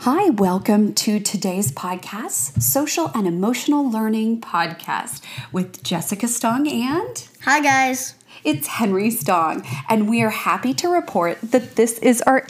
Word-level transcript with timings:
Hi, 0.00 0.30
welcome 0.30 0.94
to 0.94 1.20
today's 1.20 1.70
podcast, 1.72 2.62
Social 2.62 3.10
and 3.14 3.26
Emotional 3.26 3.88
Learning 3.88 4.40
Podcast 4.40 5.22
with 5.52 5.82
Jessica 5.82 6.26
Stong 6.26 6.66
and 6.70 7.28
Hi, 7.42 7.60
guys. 7.60 8.14
it's 8.42 8.66
Henry 8.66 9.10
Stong. 9.10 9.66
And 9.88 10.08
we 10.08 10.22
are 10.22 10.30
happy 10.30 10.72
to 10.74 10.88
report 10.88 11.38
that 11.42 11.76
this 11.76 11.98
is 11.98 12.22
our 12.22 12.46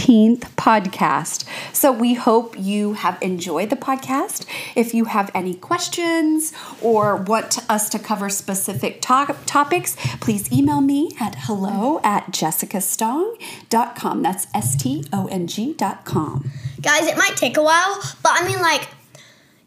18th 0.00 0.40
podcast. 0.56 1.44
So 1.74 1.90
we 1.92 2.14
hope 2.14 2.54
you 2.58 2.94
have 2.94 3.18
enjoyed 3.22 3.70
the 3.70 3.76
podcast. 3.76 4.44
If 4.74 4.92
you 4.94 5.06
have 5.06 5.30
any 5.34 5.54
questions 5.54 6.52
or 6.82 7.16
want 7.16 7.58
us 7.70 7.88
to 7.90 7.98
cover 7.98 8.28
specific 8.28 9.00
to- 9.02 9.36
topics, 9.46 9.96
please 10.20 10.52
email 10.52 10.80
me 10.80 11.16
at 11.20 11.34
hello 11.40 12.00
at 12.04 12.26
jessicastong.com. 12.30 14.22
That's 14.22 14.46
S 14.54 14.76
T 14.76 15.04
O 15.12 15.26
N 15.28 15.46
G.com. 15.46 16.50
Guys, 16.82 17.06
it 17.06 17.16
might 17.16 17.36
take 17.36 17.56
a 17.56 17.62
while, 17.62 18.00
but 18.22 18.32
I 18.34 18.46
mean, 18.46 18.60
like, 18.60 18.88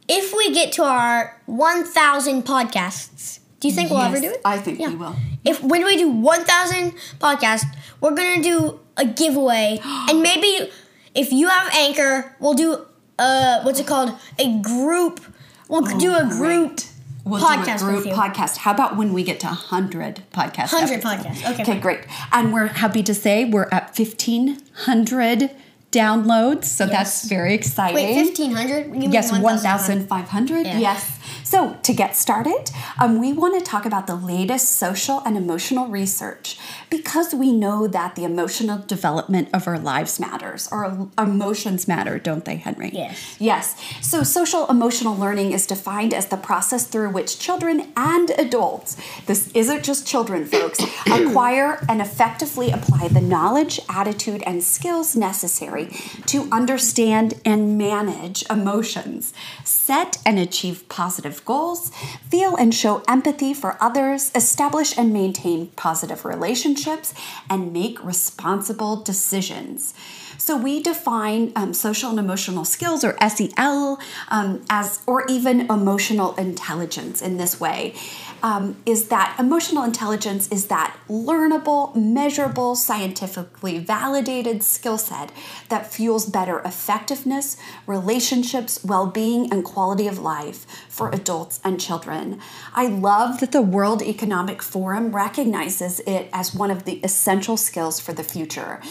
if 0.07 0.33
we 0.35 0.53
get 0.53 0.71
to 0.73 0.83
our 0.83 1.39
1,000 1.45 2.43
podcasts, 2.43 3.39
do 3.59 3.67
you 3.67 3.73
think 3.73 3.89
we'll 3.89 3.99
ever 4.01 4.19
do 4.19 4.29
it? 4.31 4.41
I 4.45 4.57
think 4.57 4.79
Yeah. 4.79 4.89
we 4.89 4.95
will. 4.95 5.15
If 5.43 5.61
when 5.63 5.83
we 5.85 5.97
do 5.97 6.09
1,000 6.09 6.93
podcasts, 7.19 7.65
we're 7.99 8.11
gonna 8.15 8.41
do 8.43 8.79
a 8.99 9.05
giveaway, 9.05 9.79
and 9.83 10.21
maybe 10.29 10.69
if 11.15 11.31
you 11.31 11.47
have 11.49 11.73
Anchor, 11.73 12.35
we'll 12.39 12.53
do 12.53 12.85
uh, 13.17 13.61
what's 13.63 13.79
it 13.79 13.87
called? 13.87 14.17
A 14.37 14.59
group. 14.59 15.19
We'll 15.67 15.81
do 15.97 16.15
a 16.15 16.23
group. 16.23 16.37
Great. 16.77 16.91
We'll 17.25 17.41
podcast 17.41 17.79
do 17.79 17.89
a 17.89 18.01
group 18.01 18.05
podcast. 18.05 18.57
How 18.57 18.71
about 18.73 18.97
when 18.97 19.13
we 19.13 19.23
get 19.23 19.39
to 19.41 19.47
100 19.47 20.23
podcasts? 20.33 20.73
100 20.73 20.93
episodes? 20.93 21.03
podcasts. 21.05 21.51
Okay, 21.51 21.61
Okay, 21.61 21.79
great. 21.79 21.99
And 22.31 22.53
we're 22.53 22.67
happy 22.67 23.03
to 23.03 23.13
say 23.13 23.45
we're 23.45 23.69
at 23.71 23.97
1,500 23.97 25.51
downloads. 25.91 26.65
So 26.65 26.85
that's 26.85 27.27
very 27.27 27.53
exciting. 27.53 27.95
Wait, 27.95 28.15
1,500? 28.15 29.11
Yes, 29.11 29.31
1,500. 29.31 30.07
1,500. 30.09 30.65
Yeah. 30.65 30.79
Yes. 30.79 31.18
So, 31.49 31.77
to 31.81 31.93
get 31.93 32.15
started, 32.15 32.69
um, 33.01 33.19
we 33.19 33.33
want 33.33 33.57
to 33.57 33.65
talk 33.65 33.83
about 33.83 34.05
the 34.05 34.13
latest 34.13 34.69
social 34.69 35.23
and 35.25 35.35
emotional 35.35 35.87
research 35.87 36.59
because 36.91 37.33
we 37.33 37.51
know 37.51 37.87
that 37.87 38.13
the 38.13 38.23
emotional 38.23 38.77
development 38.77 39.49
of 39.51 39.67
our 39.67 39.79
lives 39.79 40.19
matters. 40.19 40.67
Our 40.67 41.07
emotions 41.17 41.87
matter, 41.87 42.19
don't 42.19 42.45
they, 42.45 42.57
Henry? 42.57 42.91
Yes. 42.93 43.35
Yes. 43.39 43.75
So, 43.99 44.21
social 44.21 44.67
emotional 44.67 45.15
learning 45.15 45.51
is 45.51 45.65
defined 45.65 46.13
as 46.13 46.27
the 46.27 46.37
process 46.37 46.85
through 46.85 47.09
which 47.09 47.39
children 47.39 47.93
and 47.97 48.29
adults, 48.37 48.95
this 49.25 49.51
isn't 49.55 49.83
just 49.83 50.05
children, 50.05 50.45
folks, 50.45 50.79
acquire 51.11 51.83
and 51.89 51.99
effectively 51.99 52.69
apply 52.69 53.07
the 53.07 53.21
knowledge, 53.21 53.79
attitude, 53.89 54.43
and 54.45 54.63
skills 54.63 55.15
necessary 55.15 55.87
to 56.27 56.47
understand 56.51 57.41
and 57.43 57.75
manage 57.75 58.43
emotions, 58.51 59.33
set 59.63 60.19
and 60.27 60.37
achieve 60.37 60.87
positive 60.89 61.38
goals, 61.45 61.91
feel 62.29 62.55
and 62.55 62.73
show 62.73 63.03
empathy 63.07 63.53
for 63.53 63.77
others, 63.81 64.31
establish 64.35 64.97
and 64.97 65.13
maintain 65.13 65.67
positive 65.75 66.25
relationships, 66.25 67.13
and 67.49 67.73
make 67.73 68.03
responsible 68.03 68.97
decisions. 68.97 69.93
So 70.37 70.55
we 70.55 70.81
define 70.81 71.51
um, 71.55 71.73
social 71.73 72.09
and 72.09 72.19
emotional 72.19 72.63
skills, 72.63 73.03
or 73.03 73.17
SEL, 73.27 73.99
um, 74.29 74.63
as 74.69 75.01
or 75.05 75.25
even 75.27 75.69
emotional 75.69 76.33
intelligence 76.35 77.21
in 77.21 77.37
this 77.37 77.59
way. 77.59 77.93
Um, 78.41 78.81
is 78.85 79.09
that 79.09 79.35
emotional 79.39 79.83
intelligence 79.83 80.47
is 80.49 80.67
that 80.67 80.97
learnable, 81.09 81.95
measurable, 81.95 82.75
scientifically 82.75 83.79
validated 83.79 84.63
skill 84.63 84.97
set 84.97 85.31
that 85.69 85.91
fuels 85.91 86.25
better 86.25 86.59
effectiveness, 86.59 87.57
relationships, 87.85 88.83
well 88.83 89.07
being, 89.07 89.51
and 89.51 89.63
quality 89.65 90.07
of 90.07 90.19
life 90.19 90.65
for 90.87 91.09
adults 91.09 91.59
and 91.63 91.79
children. 91.79 92.39
I 92.73 92.87
love 92.87 93.39
that 93.39 93.51
the 93.51 93.61
World 93.61 94.01
Economic 94.01 94.61
Forum 94.61 95.15
recognizes 95.15 95.99
it 96.01 96.29
as 96.31 96.55
one 96.55 96.71
of 96.71 96.85
the 96.85 96.99
essential 97.03 97.57
skills 97.57 97.99
for 97.99 98.13
the 98.13 98.23
future. 98.23 98.81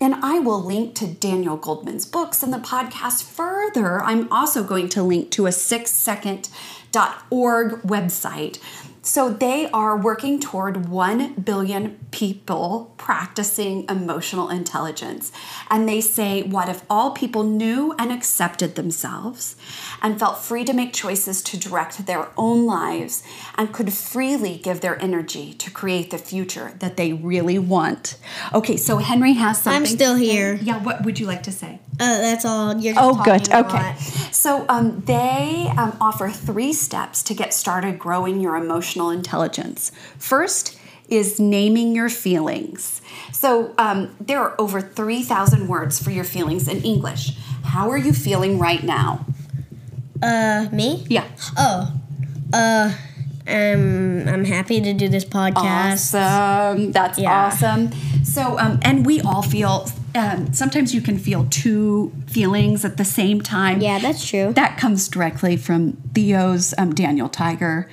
And 0.00 0.14
I 0.16 0.38
will 0.38 0.62
link 0.62 0.94
to 0.96 1.06
Daniel 1.06 1.56
Goleman's 1.58 2.04
books 2.06 2.42
in 2.42 2.50
the 2.50 2.58
podcast 2.58 3.22
further. 3.22 4.02
I'm 4.02 4.30
also 4.32 4.64
going 4.64 4.88
to 4.90 5.02
link 5.02 5.30
to 5.32 5.46
a 5.46 5.52
six 5.52 5.90
second.org 5.92 6.50
website. 7.82 8.58
So 9.06 9.28
they 9.28 9.68
are 9.70 9.98
working 9.98 10.40
toward 10.40 10.88
1 10.88 11.34
billion 11.34 11.98
people 12.10 12.94
practicing 12.96 13.84
emotional 13.88 14.48
intelligence. 14.48 15.30
And 15.68 15.86
they 15.86 16.00
say, 16.00 16.42
what 16.42 16.70
if 16.70 16.82
all 16.88 17.10
people 17.10 17.44
knew 17.44 17.94
and 17.98 18.10
accepted 18.10 18.76
themselves 18.76 19.56
and 20.00 20.18
felt 20.18 20.38
free 20.38 20.64
to 20.64 20.72
make 20.72 20.94
choices 20.94 21.42
to 21.42 21.58
direct 21.58 22.06
their 22.06 22.28
own 22.38 22.64
lives 22.64 23.22
and 23.58 23.74
could 23.74 23.92
freely 23.92 24.56
give 24.56 24.80
their 24.80 25.00
energy 25.02 25.52
to 25.52 25.70
create 25.70 26.10
the 26.10 26.16
future 26.16 26.72
that 26.78 26.96
they 26.96 27.12
really 27.12 27.58
want? 27.58 28.16
Okay, 28.54 28.78
so 28.78 28.96
Henry 28.96 29.34
has 29.34 29.60
something. 29.60 29.82
I'm 29.82 29.86
still 29.86 30.16
here. 30.16 30.54
Yeah, 30.54 30.82
what 30.82 31.04
would 31.04 31.20
you 31.20 31.26
like 31.26 31.42
to 31.42 31.52
say? 31.52 31.78
Uh, 32.00 32.18
that's 32.18 32.44
all. 32.44 32.76
You're 32.76 32.94
just 32.94 33.04
Oh, 33.04 33.22
good. 33.24 33.52
Okay. 33.52 33.94
So 34.32 34.64
um, 34.68 35.00
they 35.06 35.70
um, 35.76 35.96
offer 36.00 36.28
three 36.28 36.72
steps 36.72 37.22
to 37.24 37.34
get 37.34 37.54
started 37.54 37.98
growing 37.98 38.40
your 38.40 38.56
emotional 38.56 39.10
intelligence. 39.10 39.92
First 40.18 40.78
is 41.08 41.38
naming 41.38 41.94
your 41.94 42.08
feelings. 42.08 43.00
So 43.32 43.74
um, 43.78 44.14
there 44.20 44.40
are 44.40 44.54
over 44.58 44.80
3,000 44.80 45.68
words 45.68 46.02
for 46.02 46.10
your 46.10 46.24
feelings 46.24 46.66
in 46.66 46.82
English. 46.82 47.36
How 47.64 47.90
are 47.90 47.98
you 47.98 48.12
feeling 48.12 48.58
right 48.58 48.82
now? 48.82 49.24
Uh, 50.22 50.66
me? 50.72 51.04
Yeah. 51.08 51.26
Oh, 51.56 51.92
uh, 52.52 52.92
um, 53.46 54.26
I'm 54.28 54.44
happy 54.44 54.80
to 54.80 54.92
do 54.94 55.08
this 55.08 55.24
podcast. 55.24 56.14
Awesome. 56.14 56.92
That's 56.92 57.18
Yeah. 57.18 57.46
awesome. 57.46 57.90
So, 58.24 58.58
um, 58.58 58.78
and 58.82 59.04
we 59.04 59.20
all 59.20 59.42
feel, 59.42 59.88
um, 60.14 60.52
sometimes 60.52 60.94
you 60.94 61.00
can 61.00 61.18
feel 61.18 61.46
two 61.50 62.12
feelings 62.26 62.84
at 62.84 62.96
the 62.96 63.04
same 63.04 63.40
time. 63.40 63.80
Yeah, 63.80 63.98
that's 63.98 64.26
true. 64.26 64.52
That 64.52 64.78
comes 64.78 65.08
directly 65.08 65.56
from 65.56 65.92
Theo's 66.14 66.74
um, 66.78 66.94
Daniel 66.94 67.28
Tiger. 67.28 67.88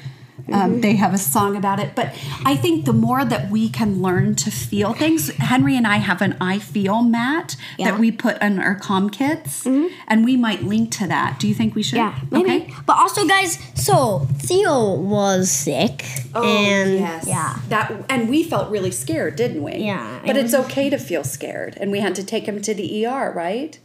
Um, 0.51 0.71
Mm-hmm. 0.71 0.81
They 0.81 0.95
have 0.95 1.13
a 1.13 1.17
song 1.17 1.55
about 1.55 1.79
it. 1.79 1.95
But 1.95 2.07
I 2.45 2.55
think 2.55 2.85
the 2.85 2.93
more 2.93 3.23
that 3.25 3.49
we 3.49 3.69
can 3.69 4.01
learn 4.01 4.35
to 4.35 4.51
feel 4.51 4.93
things, 4.93 5.29
Henry 5.35 5.75
and 5.77 5.85
I 5.87 5.97
have 5.97 6.21
an 6.21 6.35
I 6.41 6.59
feel 6.59 7.01
mat 7.01 7.55
Yeah. 7.77 7.87
Mm-hmm. 7.87 7.91
that 7.95 7.99
we 7.99 8.11
put 8.11 8.41
on 8.41 8.59
our 8.59 8.75
calm 8.75 9.09
kits, 9.09 9.65
and 9.65 10.25
we 10.25 10.37
might 10.37 10.63
link 10.63 10.91
to 10.99 11.07
that. 11.07 11.39
Do 11.39 11.47
you 11.47 11.53
think 11.53 11.75
we 11.75 11.83
should? 11.83 11.97
yeah, 11.97 12.19
maybe. 12.31 12.49
Okay. 12.49 12.73
But 12.85 12.97
also, 12.97 13.25
guys, 13.27 13.57
so 13.75 14.27
Theo 14.39 14.95
was 14.95 15.49
sick, 15.51 16.05
and 16.33 16.99
yeah, 17.27 17.59
That 17.69 18.05
and 18.09 18.29
we 18.29 18.43
felt 18.43 18.69
really 18.71 18.91
scared, 18.91 19.35
didn't 19.35 19.63
we? 19.63 19.75
Yeah, 19.75 20.21
But 20.25 20.37
it's 20.37 20.53
okay 20.53 20.89
to 20.89 20.97
feel 20.97 21.23
scared, 21.23 21.77
and 21.79 21.91
we 21.91 21.99
had 21.99 22.15
to 22.15 22.23
take 22.23 22.45
him 22.45 22.61
to 22.61 22.73
the 22.73 23.05
ER, 23.05 23.31
right? 23.35 23.77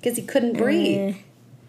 Because 0.00 0.16
he 0.16 0.22
couldn't 0.24 0.56
breathe. 0.56 1.16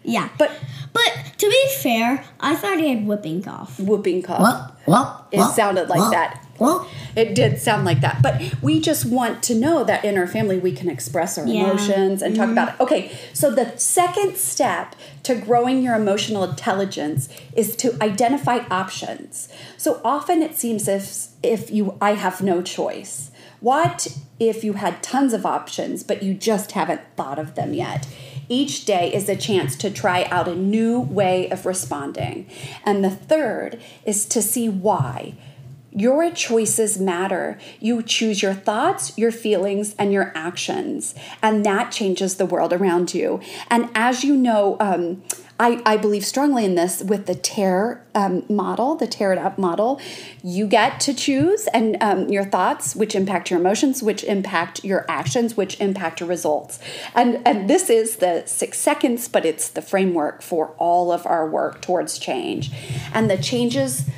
Yeah. 0.04 0.28
But 0.38 0.52
But 0.92 1.10
to 1.38 1.48
be 1.50 1.68
fair, 1.82 2.24
I 2.38 2.54
thought 2.54 2.78
he 2.78 2.88
had 2.94 3.06
whooping 3.06 3.42
cough. 3.42 3.78
whooping 3.80 4.22
cough. 4.22 4.40
What? 4.40 4.70
What? 4.84 5.26
It 5.32 5.42
sounded 5.54 5.88
like 5.88 6.10
that. 6.12 6.40
What? 6.58 6.86
It 7.16 7.34
did 7.34 7.58
sound 7.58 7.84
like 7.84 8.00
that. 8.02 8.22
But 8.22 8.40
we 8.62 8.80
just 8.80 9.04
want 9.06 9.42
to 9.44 9.54
know 9.56 9.82
that 9.82 10.04
in 10.04 10.16
our 10.16 10.28
family 10.28 10.56
we 10.58 10.70
can 10.72 10.88
express 10.88 11.36
our 11.36 11.46
Yeah. 11.46 11.62
Mm-hmm. 11.62 11.70
emotions 11.70 12.22
and 12.22 12.36
talk 12.36 12.50
about 12.50 12.68
it. 12.74 12.80
Okay, 12.80 13.10
so 13.32 13.50
the 13.50 13.76
second 13.76 14.36
step 14.36 14.94
to 15.24 15.34
growing 15.34 15.82
your 15.82 15.96
emotional 15.96 16.44
intelligence 16.44 17.28
is 17.56 17.74
to 17.76 17.96
identify 18.00 18.58
options. 18.70 19.48
So 19.76 20.00
often 20.04 20.42
it 20.42 20.54
seems 20.56 20.86
if 20.86 21.26
if 21.42 21.70
you 21.72 21.96
I 22.00 22.12
have 22.14 22.40
no 22.40 22.62
choice. 22.62 23.32
What 23.60 24.06
if 24.38 24.62
you 24.62 24.74
had 24.74 25.02
tons 25.02 25.32
of 25.32 25.44
options 25.46 26.02
but 26.04 26.22
you 26.22 26.34
just 26.34 26.72
haven't 26.72 27.00
thought 27.16 27.38
of 27.40 27.54
them 27.56 27.72
yet? 27.74 28.06
Each 28.48 28.84
day 28.84 29.12
is 29.12 29.28
a 29.28 29.36
chance 29.36 29.76
to 29.76 29.90
try 29.90 30.24
out 30.24 30.48
a 30.48 30.54
new 30.54 31.00
way 31.00 31.48
of 31.50 31.66
responding. 31.66 32.48
And 32.84 33.04
the 33.04 33.10
third 33.10 33.80
is 34.04 34.26
to 34.26 34.42
see 34.42 34.68
why. 34.68 35.34
Your 35.96 36.28
choices 36.32 36.98
matter. 36.98 37.56
You 37.78 38.02
choose 38.02 38.42
your 38.42 38.54
thoughts, 38.54 39.16
your 39.16 39.30
feelings, 39.30 39.94
and 39.96 40.12
your 40.12 40.32
actions, 40.34 41.14
and 41.40 41.64
that 41.64 41.92
changes 41.92 42.36
the 42.36 42.46
world 42.46 42.72
around 42.72 43.14
you. 43.14 43.40
And 43.70 43.88
as 43.94 44.24
you 44.24 44.34
know, 44.34 44.76
um, 44.80 45.22
I, 45.58 45.80
I 45.86 45.96
believe 45.96 46.24
strongly 46.24 46.64
in 46.64 46.74
this 46.74 47.00
with 47.00 47.26
the 47.26 47.34
tear 47.34 48.04
um, 48.14 48.44
model, 48.48 48.96
the 48.96 49.06
tear 49.06 49.32
it 49.32 49.38
up 49.38 49.56
model. 49.56 50.00
You 50.42 50.66
get 50.66 50.98
to 51.00 51.14
choose 51.14 51.68
and 51.68 51.96
um, 52.00 52.28
your 52.28 52.44
thoughts, 52.44 52.96
which 52.96 53.14
impact 53.14 53.50
your 53.50 53.60
emotions, 53.60 54.02
which 54.02 54.24
impact 54.24 54.84
your 54.84 55.06
actions, 55.08 55.56
which 55.56 55.80
impact 55.80 56.20
your 56.20 56.28
results. 56.28 56.80
And, 57.14 57.40
and 57.46 57.70
this 57.70 57.88
is 57.88 58.16
the 58.16 58.42
six 58.46 58.78
seconds, 58.78 59.28
but 59.28 59.44
it's 59.44 59.68
the 59.68 59.82
framework 59.82 60.42
for 60.42 60.74
all 60.78 61.12
of 61.12 61.24
our 61.24 61.48
work 61.48 61.80
towards 61.80 62.18
change. 62.18 62.72
And 63.12 63.30
the 63.30 63.38
changes 63.38 64.08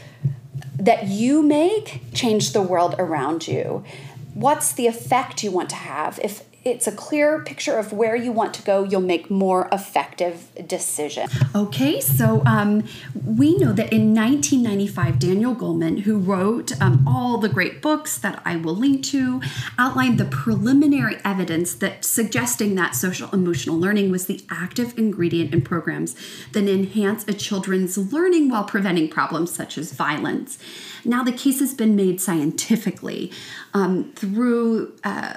that 0.78 1.06
you 1.06 1.42
make 1.42 2.00
change 2.14 2.52
the 2.52 2.62
world 2.62 2.94
around 2.98 3.46
you. 3.46 3.84
What's 4.32 4.72
the 4.72 4.86
effect 4.86 5.42
you 5.42 5.50
want 5.50 5.68
to 5.70 5.76
have? 5.76 6.18
If 6.22 6.44
it's 6.66 6.88
a 6.88 6.92
clear 6.92 7.40
picture 7.42 7.78
of 7.78 7.92
where 7.92 8.16
you 8.16 8.32
want 8.32 8.52
to 8.52 8.62
go, 8.62 8.82
you'll 8.82 9.00
make 9.00 9.30
more 9.30 9.68
effective 9.70 10.48
decisions. 10.66 11.32
Okay, 11.54 12.00
so 12.00 12.42
um, 12.44 12.82
we 13.24 13.56
know 13.56 13.72
that 13.72 13.92
in 13.92 14.12
1995, 14.12 15.20
Daniel 15.20 15.54
Goleman, 15.54 16.00
who 16.00 16.18
wrote 16.18 16.78
um, 16.82 17.06
all 17.06 17.38
the 17.38 17.48
great 17.48 17.80
books 17.80 18.18
that 18.18 18.42
I 18.44 18.56
will 18.56 18.74
link 18.74 19.04
to, 19.06 19.40
outlined 19.78 20.18
the 20.18 20.24
preliminary 20.24 21.18
evidence 21.24 21.72
that 21.74 22.04
suggesting 22.04 22.74
that 22.74 22.96
social 22.96 23.30
emotional 23.30 23.78
learning 23.78 24.10
was 24.10 24.26
the 24.26 24.44
active 24.50 24.98
ingredient 24.98 25.54
in 25.54 25.62
programs 25.62 26.16
that 26.50 26.68
enhance 26.68 27.24
a 27.28 27.32
children's 27.32 27.96
learning 28.12 28.48
while 28.48 28.64
preventing 28.64 29.08
problems 29.08 29.52
such 29.52 29.78
as 29.78 29.92
violence. 29.92 30.58
Now, 31.04 31.22
the 31.22 31.32
case 31.32 31.60
has 31.60 31.74
been 31.74 31.94
made 31.94 32.20
scientifically 32.20 33.30
um, 33.72 34.12
through 34.16 34.96
uh, 35.04 35.34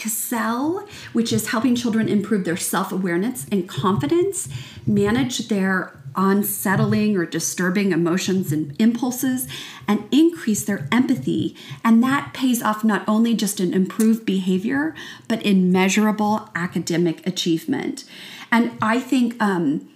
CASEL, 0.00 0.88
which 1.12 1.32
is 1.32 1.48
helping 1.48 1.76
children 1.76 2.08
improve 2.08 2.44
their 2.44 2.56
self 2.56 2.90
awareness 2.90 3.46
and 3.52 3.68
confidence, 3.68 4.48
manage 4.86 5.48
their 5.48 5.96
unsettling 6.16 7.16
or 7.16 7.24
disturbing 7.24 7.92
emotions 7.92 8.52
and 8.52 8.74
impulses, 8.80 9.46
and 9.86 10.08
increase 10.10 10.64
their 10.64 10.88
empathy. 10.90 11.54
And 11.84 12.02
that 12.02 12.32
pays 12.34 12.62
off 12.62 12.82
not 12.82 13.04
only 13.06 13.34
just 13.34 13.60
in 13.60 13.72
improved 13.72 14.26
behavior, 14.26 14.94
but 15.28 15.42
in 15.42 15.70
measurable 15.70 16.48
academic 16.54 17.26
achievement. 17.26 18.04
And 18.50 18.72
I 18.82 18.98
think 18.98 19.40
um, 19.40 19.88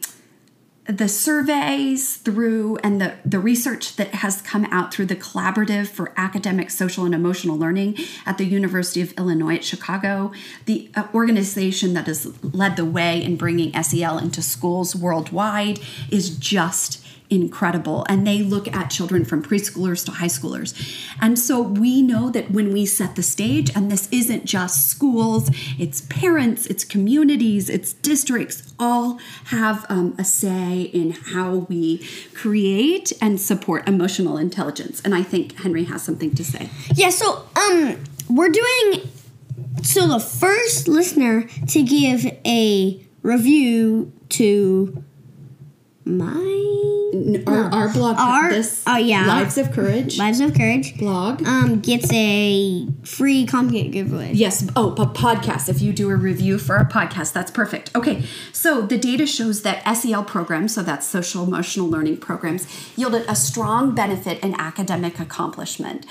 the 0.86 1.08
surveys 1.08 2.16
through 2.16 2.76
and 2.82 3.00
the, 3.00 3.14
the 3.24 3.38
research 3.38 3.96
that 3.96 4.08
has 4.16 4.42
come 4.42 4.66
out 4.66 4.92
through 4.92 5.06
the 5.06 5.16
collaborative 5.16 5.86
for 5.86 6.12
academic 6.16 6.70
social 6.70 7.06
and 7.06 7.14
emotional 7.14 7.56
learning 7.56 7.96
at 8.26 8.36
the 8.36 8.44
university 8.44 9.00
of 9.00 9.12
illinois 9.12 9.54
at 9.54 9.64
chicago 9.64 10.30
the 10.66 10.90
uh, 10.94 11.06
organization 11.14 11.94
that 11.94 12.06
has 12.06 12.26
led 12.42 12.76
the 12.76 12.84
way 12.84 13.22
in 13.22 13.36
bringing 13.36 13.72
sel 13.82 14.18
into 14.18 14.42
schools 14.42 14.94
worldwide 14.94 15.80
is 16.10 16.36
just 16.36 17.03
incredible. 17.30 18.04
And 18.08 18.26
they 18.26 18.42
look 18.42 18.72
at 18.72 18.90
children 18.90 19.24
from 19.24 19.42
preschoolers 19.42 20.04
to 20.06 20.12
high 20.12 20.26
schoolers. 20.26 20.74
And 21.20 21.38
so 21.38 21.60
we 21.60 22.02
know 22.02 22.30
that 22.30 22.50
when 22.50 22.72
we 22.72 22.86
set 22.86 23.16
the 23.16 23.22
stage, 23.22 23.70
and 23.74 23.90
this 23.90 24.08
isn't 24.12 24.44
just 24.44 24.88
schools, 24.88 25.50
it's 25.78 26.02
parents, 26.02 26.66
it's 26.66 26.84
communities, 26.84 27.68
it's 27.68 27.92
districts, 27.92 28.74
all 28.78 29.18
have 29.46 29.86
um, 29.88 30.14
a 30.18 30.24
say 30.24 30.82
in 30.82 31.12
how 31.12 31.66
we 31.68 32.06
create 32.34 33.12
and 33.20 33.40
support 33.40 33.88
emotional 33.88 34.36
intelligence. 34.36 35.00
And 35.04 35.14
I 35.14 35.22
think 35.22 35.58
Henry 35.60 35.84
has 35.84 36.02
something 36.02 36.34
to 36.34 36.44
say. 36.44 36.70
Yeah, 36.94 37.10
so 37.10 37.46
um 37.56 38.02
we're 38.28 38.48
doing 38.48 39.08
so 39.82 40.08
the 40.08 40.20
first 40.20 40.88
listener 40.88 41.46
to 41.68 41.82
give 41.82 42.24
a 42.46 43.04
review 43.22 44.12
to 44.30 45.04
my 46.04 47.42
our, 47.46 47.64
our 47.72 47.92
blog 47.92 48.16
Our- 48.18 48.50
this 48.50 48.82
oh, 48.86 48.96
yeah. 48.96 49.26
lives 49.26 49.56
of 49.56 49.72
courage 49.72 50.18
Lives 50.18 50.40
of 50.40 50.54
Courage 50.54 50.96
blog 50.98 51.46
um 51.46 51.80
gets 51.80 52.12
a 52.12 52.86
free 53.04 53.46
Comcast 53.46 53.92
giveaway. 53.92 54.32
Yes. 54.32 54.68
Oh, 54.76 54.90
but 54.90 55.14
podcast. 55.14 55.68
If 55.68 55.80
you 55.80 55.92
do 55.92 56.10
a 56.10 56.16
review 56.16 56.58
for 56.58 56.76
a 56.76 56.84
podcast, 56.84 57.32
that's 57.32 57.50
perfect. 57.50 57.94
Okay. 57.94 58.24
So 58.52 58.82
the 58.82 58.98
data 58.98 59.26
shows 59.26 59.62
that 59.62 59.82
SEL 59.96 60.24
programs, 60.24 60.74
so 60.74 60.82
that's 60.82 61.06
social 61.06 61.44
emotional 61.44 61.88
learning 61.88 62.18
programs, 62.18 62.66
yielded 62.96 63.24
a 63.28 63.36
strong 63.36 63.94
benefit 63.94 64.42
in 64.42 64.54
academic 64.58 65.20
accomplishment, 65.20 66.06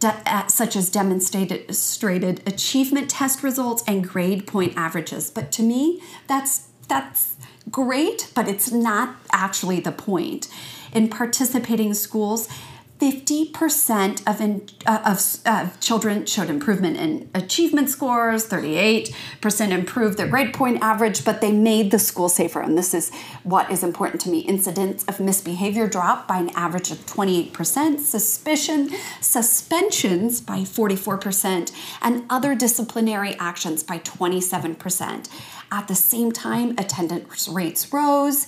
de- 0.00 0.22
uh, 0.26 0.46
such 0.46 0.76
as 0.76 0.90
demonstrated 0.90 1.46
demonstrated 1.66 2.42
achievement 2.46 3.10
test 3.10 3.42
results 3.42 3.82
and 3.86 4.08
grade 4.08 4.46
point 4.46 4.72
averages. 4.76 5.30
But 5.30 5.52
to 5.52 5.62
me, 5.62 6.02
that's 6.26 6.68
that's 6.88 7.35
great, 7.70 8.30
but 8.34 8.48
it's 8.48 8.70
not 8.70 9.16
actually 9.32 9.80
the 9.80 9.92
point. 9.92 10.48
In 10.92 11.08
participating 11.08 11.94
schools, 11.94 12.48
50% 12.98 14.26
of, 14.26 14.40
in, 14.40 14.66
uh, 14.86 15.02
of 15.04 15.38
uh, 15.44 15.68
children 15.80 16.24
showed 16.24 16.48
improvement 16.48 16.96
in 16.96 17.28
achievement 17.34 17.90
scores, 17.90 18.48
38% 18.48 19.70
improved 19.70 20.16
their 20.16 20.26
grade 20.26 20.54
point 20.54 20.82
average, 20.82 21.22
but 21.24 21.42
they 21.42 21.52
made 21.52 21.90
the 21.90 21.98
school 21.98 22.30
safer. 22.30 22.60
And 22.60 22.78
this 22.78 22.94
is 22.94 23.12
what 23.42 23.70
is 23.70 23.82
important 23.82 24.22
to 24.22 24.30
me. 24.30 24.40
Incidents 24.40 25.04
of 25.04 25.20
misbehavior 25.20 25.86
dropped 25.88 26.26
by 26.26 26.38
an 26.38 26.50
average 26.50 26.90
of 26.90 27.04
28%, 27.04 27.98
suspicion, 27.98 28.90
suspensions 29.20 30.40
by 30.40 30.60
44%, 30.60 31.72
and 32.00 32.24
other 32.30 32.54
disciplinary 32.54 33.34
actions 33.38 33.82
by 33.82 33.98
27%. 33.98 35.28
At 35.70 35.88
the 35.88 35.96
same 35.96 36.30
time, 36.30 36.70
attendance 36.78 37.48
rates 37.48 37.92
rose, 37.92 38.46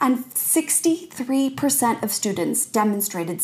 and 0.00 0.24
63% 0.26 2.02
of 2.02 2.12
students 2.12 2.64
demonstrated 2.64 3.38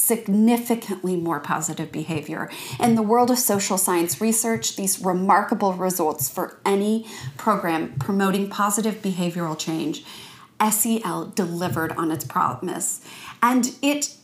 significantly 0.47 1.17
more 1.17 1.41
positive 1.41 1.91
behavior. 1.91 2.49
In 2.79 2.95
the 2.95 3.03
world 3.03 3.31
of 3.33 3.39
social 3.39 3.77
science 3.77 4.21
research, 4.21 4.77
these 4.77 5.01
remarkable 5.01 5.73
results 5.73 6.29
for 6.29 6.61
any 6.65 7.05
program 7.37 7.95
promoting 7.99 8.49
positive 8.49 9.03
behavioral 9.03 9.59
change, 9.59 10.05
SEL 10.71 11.33
delivered 11.35 11.93
on 11.93 12.13
its 12.13 12.25
promise. 12.25 13.05
And 13.43 13.75
it 13.83 14.17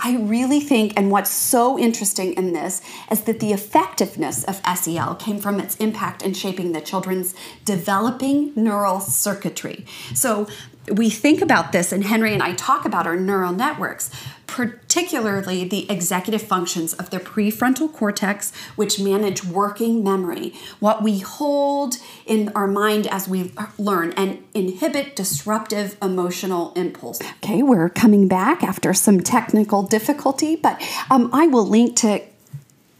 I 0.00 0.16
really 0.16 0.60
think, 0.60 0.92
and 0.96 1.10
what's 1.10 1.30
so 1.30 1.76
interesting 1.76 2.34
in 2.34 2.52
this 2.52 2.80
is 3.10 3.22
that 3.22 3.40
the 3.40 3.52
effectiveness 3.52 4.44
of 4.44 4.62
SEL 4.78 5.16
came 5.16 5.40
from 5.40 5.58
its 5.58 5.74
impact 5.78 6.22
in 6.22 6.34
shaping 6.34 6.70
the 6.70 6.80
children's 6.80 7.34
developing 7.64 8.52
neural 8.54 9.00
circuitry. 9.00 9.84
So 10.14 10.46
we 10.92 11.10
think 11.10 11.42
about 11.42 11.72
this, 11.72 11.90
and 11.90 12.04
Henry 12.04 12.32
and 12.32 12.44
I 12.44 12.54
talk 12.54 12.84
about 12.84 13.08
our 13.08 13.16
neural 13.16 13.52
networks, 13.52 14.12
particularly 14.48 15.62
the 15.62 15.88
executive 15.88 16.42
functions 16.42 16.94
of 16.94 17.10
the 17.10 17.20
prefrontal 17.20 17.92
cortex, 17.92 18.52
which 18.74 18.98
manage 18.98 19.44
working 19.44 20.02
memory, 20.02 20.52
what 20.80 21.02
we 21.02 21.20
hold 21.20 21.98
in 22.26 22.48
our 22.56 22.66
mind 22.66 23.06
as 23.06 23.28
we 23.28 23.52
learn, 23.78 24.12
and 24.12 24.42
inhibit 24.54 25.14
disruptive 25.14 25.96
emotional 26.02 26.72
impulse. 26.74 27.20
Okay, 27.36 27.62
we're 27.62 27.90
coming 27.90 28.26
back 28.26 28.64
after 28.64 28.92
some 28.92 29.20
technical 29.20 29.82
difficulty, 29.82 30.56
but 30.56 30.82
um, 31.10 31.30
I 31.32 31.46
will 31.46 31.66
link 31.66 31.94
to 31.96 32.22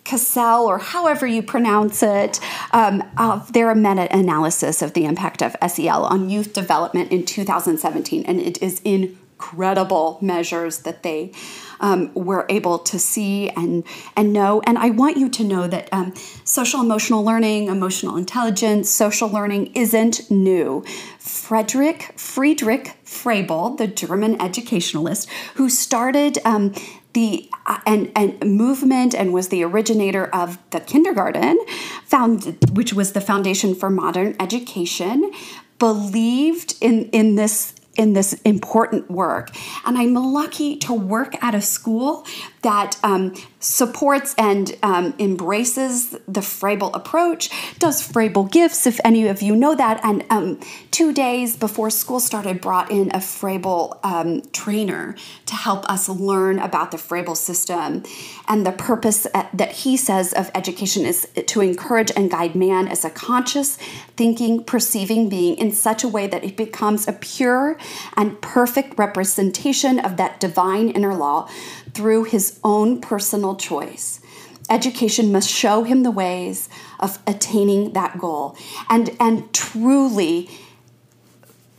CASEL, 0.04 0.66
or 0.66 0.78
however 0.78 1.26
you 1.26 1.42
pronounce 1.42 2.02
it, 2.02 2.40
um, 2.72 3.02
of 3.18 3.52
their 3.52 3.74
meta 3.74 4.08
analysis 4.14 4.80
of 4.80 4.92
the 4.92 5.04
impact 5.04 5.42
of 5.42 5.56
SEL 5.66 6.04
on 6.04 6.30
youth 6.30 6.52
development 6.52 7.10
in 7.10 7.24
2017. 7.24 8.24
And 8.24 8.40
it 8.40 8.62
is 8.62 8.80
incredible 9.38 10.18
measures 10.20 10.80
that 10.80 11.04
they 11.04 11.30
um, 11.78 12.12
were 12.12 12.44
able 12.48 12.76
to 12.76 12.98
see 12.98 13.48
and, 13.50 13.84
and 14.16 14.32
know. 14.32 14.60
And 14.66 14.76
I 14.76 14.90
want 14.90 15.16
you 15.16 15.28
to 15.28 15.44
know 15.44 15.68
that 15.68 15.88
um, 15.92 16.12
social 16.44 16.80
emotional 16.80 17.22
learning, 17.22 17.68
emotional 17.68 18.16
intelligence, 18.16 18.90
social 18.90 19.28
learning 19.28 19.72
isn't 19.76 20.28
new. 20.28 20.84
Frederick 21.20 22.14
Friedrich 22.16 22.96
Froebel, 23.04 23.78
the 23.78 23.86
German 23.86 24.42
educationalist, 24.42 25.30
who 25.54 25.70
started 25.70 26.38
um, 26.44 26.74
the 27.12 27.48
uh, 27.64 27.78
and 27.86 28.10
and 28.16 28.40
movement 28.44 29.14
and 29.14 29.32
was 29.32 29.48
the 29.48 29.62
originator 29.62 30.26
of 30.26 30.58
the 30.70 30.80
kindergarten 30.80 31.58
found 32.04 32.58
which 32.72 32.92
was 32.92 33.12
the 33.12 33.20
foundation 33.20 33.74
for 33.74 33.88
modern 33.88 34.36
education 34.38 35.32
believed 35.78 36.76
in 36.82 37.06
in 37.06 37.34
this 37.36 37.77
in 37.98 38.14
this 38.14 38.32
important 38.44 39.10
work. 39.10 39.50
And 39.84 39.98
i'm 39.98 40.14
lucky 40.14 40.76
to 40.76 40.94
work 40.94 41.42
at 41.42 41.54
a 41.54 41.60
school 41.60 42.24
that 42.62 42.98
um, 43.02 43.34
supports 43.60 44.34
and 44.36 44.76
um, 44.82 45.14
embraces 45.18 46.10
the 46.26 46.40
Froebel 46.40 46.94
approach, 46.94 47.50
does 47.78 48.02
Froebel 48.02 48.50
gifts, 48.50 48.86
if 48.86 49.00
any 49.04 49.26
of 49.26 49.42
you 49.42 49.54
know 49.54 49.74
that. 49.74 50.00
And 50.04 50.24
um, 50.30 50.60
two 50.90 51.12
days 51.12 51.56
before 51.56 51.90
school 51.90 52.20
started, 52.20 52.60
brought 52.60 52.90
in 52.90 53.10
a 53.10 53.18
Froebel 53.18 53.98
um, 54.04 54.42
trainer 54.52 55.14
to 55.46 55.54
help 55.54 55.88
us 55.88 56.08
learn 56.08 56.58
about 56.58 56.90
the 56.90 56.96
Froebel 56.96 57.36
system. 57.36 58.02
And 58.48 58.66
the 58.66 58.72
purpose 58.72 59.26
uh, 59.34 59.46
that 59.54 59.72
he 59.72 59.96
says 59.96 60.32
of 60.32 60.50
education 60.54 61.04
is 61.04 61.28
to 61.46 61.60
encourage 61.60 62.10
and 62.16 62.30
guide 62.30 62.54
man 62.54 62.88
as 62.88 63.04
a 63.04 63.10
conscious, 63.10 63.76
thinking, 64.16 64.64
perceiving 64.64 65.28
being 65.28 65.56
in 65.56 65.72
such 65.72 66.04
a 66.04 66.08
way 66.08 66.26
that 66.26 66.44
it 66.44 66.56
becomes 66.56 67.06
a 67.06 67.12
pure 67.12 67.78
and 68.16 68.40
perfect 68.40 68.98
representation 68.98 69.98
of 69.98 70.16
that 70.16 70.40
divine 70.40 70.88
inner 70.90 71.14
law 71.14 71.48
through 71.98 72.22
his 72.22 72.60
own 72.62 73.00
personal 73.00 73.56
choice. 73.56 74.20
Education 74.70 75.32
must 75.32 75.50
show 75.50 75.82
him 75.82 76.04
the 76.04 76.12
ways 76.12 76.68
of 77.00 77.18
attaining 77.26 77.92
that 77.94 78.18
goal 78.18 78.56
and, 78.88 79.10
and 79.18 79.52
truly 79.52 80.48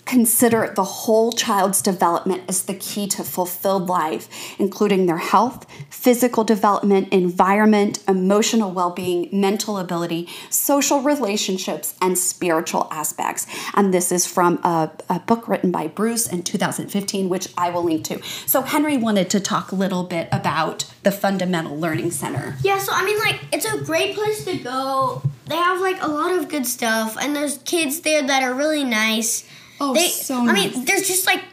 consider 0.10 0.74
the 0.76 0.84
whole 0.84 1.32
child's 1.32 1.84
development 1.84 2.42
as 2.48 2.64
the 2.64 2.74
key 2.74 3.06
to 3.06 3.24
fulfilled 3.24 3.88
life, 3.88 4.28
including 4.60 5.06
their 5.06 5.18
health, 5.18 5.68
physical 5.92 6.44
development, 6.44 7.08
environment, 7.14 8.04
emotional 8.08 8.72
well 8.72 8.90
being, 8.90 9.30
mental 9.32 9.78
ability, 9.78 10.28
social 10.50 11.02
relationships, 11.02 11.94
and 12.02 12.18
spiritual 12.18 12.88
aspects. 12.90 13.46
And 13.76 13.94
this 13.94 14.12
is 14.12 14.26
from 14.26 14.58
a, 14.64 14.92
a, 15.10 15.20
book 15.20 15.48
written 15.48 15.72
by 15.72 15.88
Bruce 15.88 16.26
in 16.26 16.42
2015, 16.42 17.30
which 17.30 17.48
I 17.56 17.70
will 17.70 17.84
link 17.84 18.04
to. 18.06 18.20
So, 18.48 18.64
Henry 18.64 18.98
wanted 18.98 19.30
to 19.30 19.40
talk 19.40 19.72
a 19.72 19.76
little 19.76 20.04
bit 20.04 20.28
about 20.32 20.92
the 21.04 21.12
Fundamental 21.12 21.78
Learning 21.78 22.10
Center. 22.10 22.56
Yeah, 22.64 22.80
so 22.80 22.92
I 22.96 23.06
mean, 23.06 23.20
like, 23.20 23.42
it's 23.52 23.72
a 23.72 23.78
great 23.84 24.16
place 24.16 24.44
to 24.46 24.58
go. 24.58 25.22
They 25.46 25.56
have 25.56 25.80
like 25.82 26.02
a 26.02 26.08
lot 26.08 26.36
of 26.36 26.50
good 26.50 26.66
stuff, 26.66 27.16
and 27.20 27.36
there's 27.36 27.60
kids 27.60 28.02
there 28.02 28.26
that 28.26 28.42
are 28.42 28.56
really 28.56 28.84
nice 28.84 29.48
Oh, 29.82 29.94
they, 29.94 30.08
so 30.08 30.36
I 30.36 30.54
mean, 30.54 30.86
there's 30.86 31.08
just 31.08 31.26
like, 31.26 31.44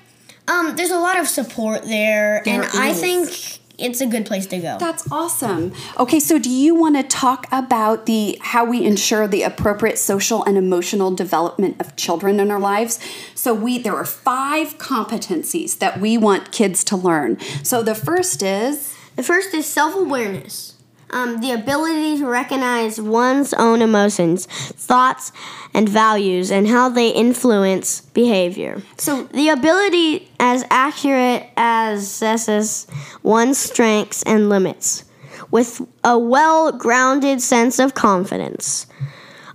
um, 0.48 0.76
there's 0.76 0.90
a 0.90 0.98
lot 0.98 1.18
of 1.18 1.28
support 1.28 1.82
there, 1.84 2.42
There 2.44 2.62
and 2.62 2.64
I 2.74 2.92
think 2.92 3.60
it's 3.78 4.00
a 4.00 4.06
good 4.06 4.24
place 4.24 4.46
to 4.46 4.58
go. 4.58 4.78
That's 4.78 5.10
awesome. 5.12 5.72
Okay, 5.98 6.18
so 6.18 6.38
do 6.38 6.48
you 6.48 6.74
want 6.74 6.96
to 6.96 7.02
talk 7.02 7.46
about 7.52 8.06
the 8.06 8.38
how 8.40 8.64
we 8.64 8.84
ensure 8.84 9.28
the 9.28 9.42
appropriate 9.42 9.98
social 9.98 10.42
and 10.44 10.56
emotional 10.56 11.10
development 11.10 11.80
of 11.80 11.94
children 11.96 12.40
in 12.40 12.50
our 12.50 12.60
lives? 12.60 12.98
So 13.34 13.52
we 13.52 13.78
there 13.78 13.94
are 13.94 14.04
five 14.06 14.78
competencies 14.78 15.78
that 15.78 16.00
we 16.00 16.16
want 16.16 16.52
kids 16.52 16.84
to 16.84 16.96
learn. 16.96 17.38
So 17.62 17.82
the 17.82 17.94
first 17.94 18.42
is 18.42 18.94
The 19.16 19.22
first 19.22 19.52
is 19.54 19.66
self 19.66 19.94
awareness. 19.94 20.75
Um, 21.16 21.40
the 21.40 21.52
ability 21.52 22.18
to 22.18 22.26
recognize 22.26 23.00
one's 23.00 23.54
own 23.54 23.80
emotions, 23.80 24.44
thoughts, 24.90 25.32
and 25.72 25.88
values, 25.88 26.50
and 26.50 26.68
how 26.68 26.90
they 26.90 27.08
influence 27.08 28.02
behavior. 28.12 28.82
so 28.98 29.24
The 29.32 29.48
ability 29.48 30.28
as 30.38 30.64
accurate 30.70 31.42
as 31.56 32.02
assesses 32.20 32.86
one's 33.22 33.56
strengths 33.56 34.22
and 34.24 34.50
limits, 34.50 35.04
with 35.50 35.80
a 36.04 36.18
well 36.18 36.70
grounded 36.70 37.40
sense 37.40 37.78
of 37.78 37.94
confidence, 37.94 38.86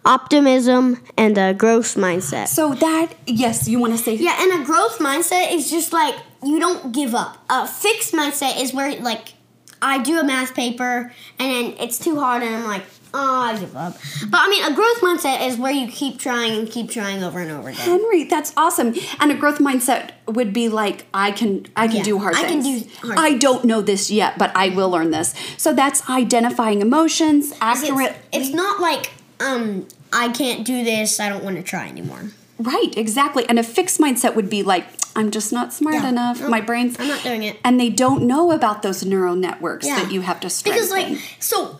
optimism, 0.03 0.97
and 1.15 1.37
a 1.37 1.53
growth 1.53 1.95
mindset. 1.95 2.47
so 2.47 2.73
that 2.73 3.07
yes, 3.27 3.67
you 3.67 3.79
want 3.79 3.93
to 3.93 3.99
say 4.03 4.15
Yeah, 4.15 4.35
and 4.41 4.61
a 4.61 4.65
growth 4.65 4.97
mindset 4.97 5.53
is 5.53 5.69
just 5.69 5.93
like 5.93 6.15
you 6.43 6.59
don't 6.59 6.91
give 6.91 7.13
up. 7.13 7.37
A 7.51 7.67
fixed 7.67 8.13
mindset 8.13 8.59
is 8.59 8.73
where 8.73 8.99
like 9.01 9.33
I 9.81 9.99
do 10.01 10.19
a 10.19 10.23
math 10.23 10.53
paper 10.53 11.11
and 11.39 11.51
then 11.51 11.75
it's 11.79 11.97
too 11.99 12.19
hard 12.19 12.43
and 12.43 12.55
I'm 12.55 12.65
like, 12.65 12.83
oh, 13.13 13.41
I 13.41 13.59
give 13.59 13.75
up. 13.75 13.97
But 14.29 14.39
I 14.41 14.49
mean, 14.49 14.63
a 14.63 14.73
growth 14.75 15.01
mindset 15.01 15.45
is 15.47 15.57
where 15.57 15.71
you 15.71 15.87
keep 15.91 16.19
trying 16.19 16.57
and 16.59 16.69
keep 16.69 16.89
trying 16.89 17.23
over 17.23 17.39
and 17.39 17.51
over 17.51 17.69
again. 17.69 17.81
Henry, 17.81 18.23
that's 18.25 18.53
awesome. 18.55 18.93
And 19.19 19.31
a 19.31 19.35
growth 19.35 19.57
mindset 19.59 20.11
would 20.27 20.53
be 20.53 20.69
like, 20.69 21.05
I 21.13 21.31
can, 21.31 21.65
I 21.75 21.87
can 21.87 21.97
Yeah, 21.97 22.03
do 22.03 22.19
hard 22.19 22.35
I 22.35 22.43
can 22.45 22.61
things. 22.61 22.83
do 22.83 23.07
hard 23.07 23.19
I 23.19 23.37
don't 23.37 23.65
know 23.65 23.81
this 23.81 24.09
yet, 24.11 24.37
but 24.37 24.51
I 24.55 24.69
will 24.69 24.89
learn 24.89 25.11
this. 25.11 25.33
So 25.57 25.73
that's 25.73 26.07
identifying 26.09 26.81
emotions, 26.81 27.51
It's, 27.51 27.57
accurate. 27.61 28.15
it's 28.31 28.49
not 28.49 28.79
like 28.79 29.11
um 29.39 29.87
I 30.13 30.29
can't 30.29 30.65
do 30.65 30.83
this. 30.83 31.19
I 31.19 31.29
don't 31.29 31.43
want 31.43 31.55
to 31.57 31.63
try 31.63 31.87
anymore. 31.87 32.31
Right, 32.59 32.95
exactly. 32.95 33.47
And 33.49 33.57
a 33.57 33.63
fixed 33.63 33.99
mindset 33.99 34.35
would 34.35 34.49
be 34.49 34.61
like, 34.61 34.85
I'm 35.15 35.31
just 35.31 35.51
not 35.51 35.73
smart 35.73 35.95
Yeah. 35.95 36.09
enough. 36.09 36.39
No, 36.41 36.49
My 36.49 36.61
brain's 36.61 36.99
I'm 36.99 37.07
not 37.07 37.23
doing 37.23 37.43
it. 37.43 37.57
and 37.63 37.79
they 37.79 37.89
don't 37.89 38.23
know 38.23 38.51
about 38.51 38.81
those 38.81 39.03
neural 39.05 39.35
networks 39.35 39.85
Yeah. 39.87 39.95
that 40.03 40.11
you 40.11 40.21
have 40.21 40.39
to 40.41 40.49
strengthen. 40.49 40.83
Because 40.83 40.91
like 40.91 41.19
so 41.39 41.79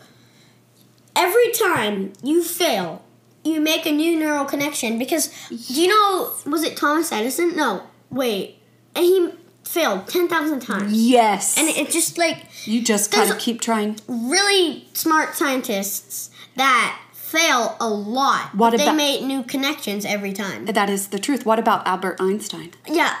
every 1.16 1.50
time 1.52 2.12
you 2.22 2.42
fail, 2.42 3.02
you 3.44 3.60
make 3.60 3.86
a 3.86 3.92
new 3.92 4.18
neural 4.18 4.44
connection 4.44 4.98
because 4.98 5.28
do 5.48 5.80
you 5.82 5.88
know 5.88 6.30
was 6.46 6.62
it 6.62 6.76
Thomas 6.76 7.10
Edison? 7.12 7.56
No, 7.56 7.82
wait. 8.10 8.58
And 8.94 9.04
he 9.04 9.30
failed 9.64 10.06
10,000 10.06 10.60
times. 10.60 10.92
yes, 10.92 11.56
And 11.56 11.68
it 11.68 11.90
just 11.90 12.18
like 12.18 12.44
you 12.66 12.82
just 12.82 13.10
kind 13.10 13.30
of 13.30 13.38
keep 13.38 13.60
trying. 13.60 13.96
really 14.06 14.86
smart 14.92 15.34
scientists 15.34 16.28
that 16.56 16.98
fail 17.36 17.76
a 17.80 17.88
lot. 17.88 18.54
What 18.54 18.76
they 18.76 18.82
about- 18.82 18.96
make 18.96 19.22
new 19.22 19.42
connections 19.42 20.04
every 20.04 20.32
time. 20.32 20.66
That 20.66 20.90
is 20.90 21.08
the 21.08 21.18
truth. 21.18 21.44
What 21.46 21.58
about 21.58 21.86
Albert 21.86 22.16
Einstein? 22.20 22.70
Yeah. 22.86 23.14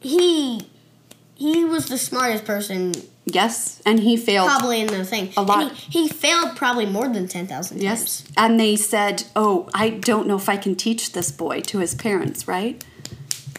He 0.00 0.68
he 1.34 1.64
was 1.64 1.86
the 1.86 1.98
smartest 1.98 2.44
person 2.44 2.92
Yes, 3.28 3.82
and 3.84 3.98
he 4.00 4.16
failed. 4.16 4.48
probably 4.48 4.80
in 4.80 4.86
the 4.86 5.04
thing. 5.04 5.32
A 5.36 5.42
lot. 5.42 5.72
He, 5.72 6.02
he 6.02 6.08
failed 6.08 6.54
probably 6.54 6.86
more 6.86 7.08
than 7.08 7.26
10,000 7.26 7.48
times. 7.78 7.82
Yes, 7.82 8.24
and 8.36 8.58
they 8.60 8.76
said, 8.76 9.24
"Oh, 9.34 9.68
I 9.74 9.90
don't 9.90 10.28
know 10.28 10.36
if 10.36 10.48
I 10.48 10.56
can 10.56 10.76
teach 10.76 11.12
this 11.12 11.32
boy 11.32 11.60
to 11.62 11.78
his 11.78 11.92
parents." 11.94 12.46
Right? 12.46 12.84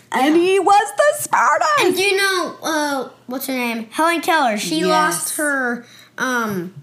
And 0.09 0.37
he 0.37 0.57
was 0.57 0.87
the 1.01 1.23
smartest. 1.23 1.69
And 1.81 1.95
do 1.95 2.01
you 2.01 2.15
know 2.15 2.55
uh, 2.63 3.09
what's 3.27 3.47
her 3.47 3.53
name? 3.53 3.87
Helen 3.91 4.21
Keller. 4.21 4.57
She 4.57 4.79
Yes. 4.79 4.87
lost 4.87 5.37
her 5.37 5.85
um, 6.17 6.73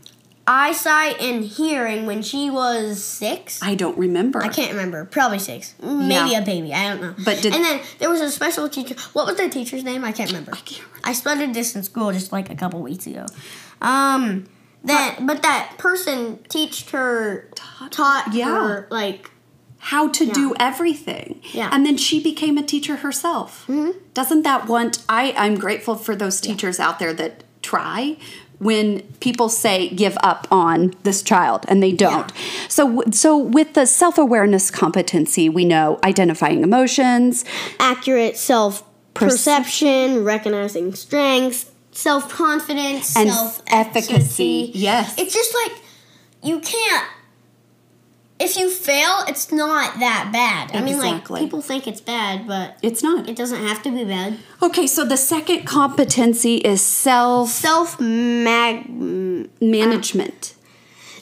eyesight 0.46 1.20
and 1.20 1.44
hearing 1.44 2.06
when 2.06 2.22
she 2.22 2.50
was 2.50 3.02
six. 3.02 3.62
I 3.62 3.74
don't 3.74 3.96
remember. 3.96 4.42
I 4.42 4.48
can't 4.48 4.72
remember. 4.72 5.04
Probably 5.06 5.38
six. 5.38 5.74
Maybe 5.82 6.30
Yeah. 6.32 6.40
a 6.40 6.44
baby. 6.44 6.74
I 6.74 6.90
don't 6.90 7.00
know. 7.00 7.14
But 7.24 7.40
did- 7.42 7.54
and 7.54 7.64
then 7.64 7.80
there 7.98 8.10
was 8.10 8.20
a 8.20 8.30
special 8.30 8.68
teacher. 8.68 8.94
What 9.12 9.26
was 9.26 9.36
the 9.36 9.48
teacher's 9.48 9.84
name? 9.84 10.04
I 10.04 10.12
can't 10.12 10.30
remember. 10.30 10.52
I 10.52 10.60
can't 10.60 10.82
remember. 10.82 11.00
I 11.04 11.12
studied 11.12 11.54
this 11.54 11.74
in 11.74 11.82
school 11.82 12.12
just 12.12 12.32
like 12.32 12.50
a 12.50 12.54
couple 12.54 12.82
weeks 12.82 13.06
ago. 13.06 13.26
Um, 13.80 14.46
that 14.84 15.20
but 15.22 15.42
that 15.42 15.74
person 15.78 16.38
taught 16.48 16.90
her 16.90 17.50
taught 17.90 18.34
yeah. 18.34 18.46
her 18.46 18.86
like 18.90 19.30
how 19.78 20.08
to 20.08 20.26
do 20.30 20.54
everything. 20.58 21.40
Yeah. 21.52 21.68
And 21.72 21.84
then 21.84 21.96
she 21.96 22.22
became 22.22 22.56
a 22.56 22.62
teacher 22.62 22.96
herself. 22.96 23.64
Mm-hmm. 23.66 23.98
Doesn't 24.14 24.42
that 24.42 24.66
want 24.66 25.02
I 25.08 25.34
I'm 25.36 25.56
grateful 25.56 25.94
for 25.96 26.14
those 26.14 26.40
teachers 26.40 26.80
out 26.80 26.98
there 26.98 27.12
that 27.14 27.44
try 27.62 28.16
when 28.58 29.02
people 29.20 29.48
say 29.48 29.88
give 29.88 30.16
up 30.22 30.46
on 30.50 30.94
this 31.02 31.22
child 31.22 31.64
and 31.68 31.82
they 31.82 31.92
don't. 31.92 32.32
So 32.68 33.02
so 33.10 33.36
with 33.36 33.74
the 33.74 33.86
self-awareness 33.86 34.70
competency, 34.70 35.48
we 35.48 35.64
know 35.64 35.98
identifying 36.04 36.62
emotions, 36.62 37.44
accurate 37.78 38.36
self 38.36 38.84
perception, 39.14 40.24
recognizing 40.24 40.94
strengths, 40.94 41.70
self 41.92 42.28
confidence, 42.28 43.16
And 43.16 43.30
self 43.30 43.62
efficacy. 43.68 44.70
Yes. 44.74 45.14
It's 45.18 45.34
just 45.34 45.54
like 45.54 45.82
you 46.42 46.60
can't. 46.60 47.08
If 48.44 48.56
you 48.56 48.70
fail, 48.70 49.24
it's 49.26 49.50
not 49.50 49.98
that 50.00 50.30
bad. 50.32 50.74
I 50.76 50.82
mean, 50.82 50.98
like 50.98 51.24
people 51.26 51.62
think 51.62 51.86
it's 51.86 52.00
bad, 52.00 52.46
but 52.46 52.76
it's 52.82 53.02
not. 53.02 53.28
it 53.28 53.36
doesn't 53.36 53.62
have 53.66 53.82
to 53.84 53.90
be 53.90 54.04
bad. 54.04 54.38
Okay, 54.62 54.86
so 54.86 55.04
the 55.04 55.16
second 55.16 55.64
competency 55.64 56.56
is 56.56 56.82
self 56.82 57.48
Self 57.50 57.98
mag, 58.00 58.88
management. 59.60 60.54
Uh, 60.56 60.60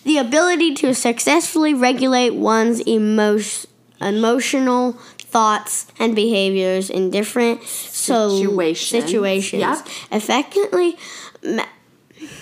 the 0.05 0.19
ability 0.19 0.75
to 0.75 0.95
successfully 0.95 1.75
regulate 1.75 2.35
one's 2.35 2.81
emotion, 2.81 3.71
emotional 4.01 4.95
thoughts 5.19 5.87
and 5.99 6.15
behaviors 6.17 6.91
in 6.91 7.11
different 7.11 7.63
so- 7.65 8.29
Situations. 8.37 9.05
situations. 9.05 9.61
Yep. 9.61 9.87
Effectively 10.11 10.97
ma- 11.45 11.67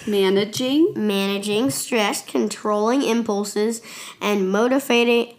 Managing 0.07 0.93
managing 0.97 1.71
stress, 1.71 2.25
controlling 2.25 3.03
impulses, 3.03 3.83
and 4.21 4.51
motivating 4.51 5.35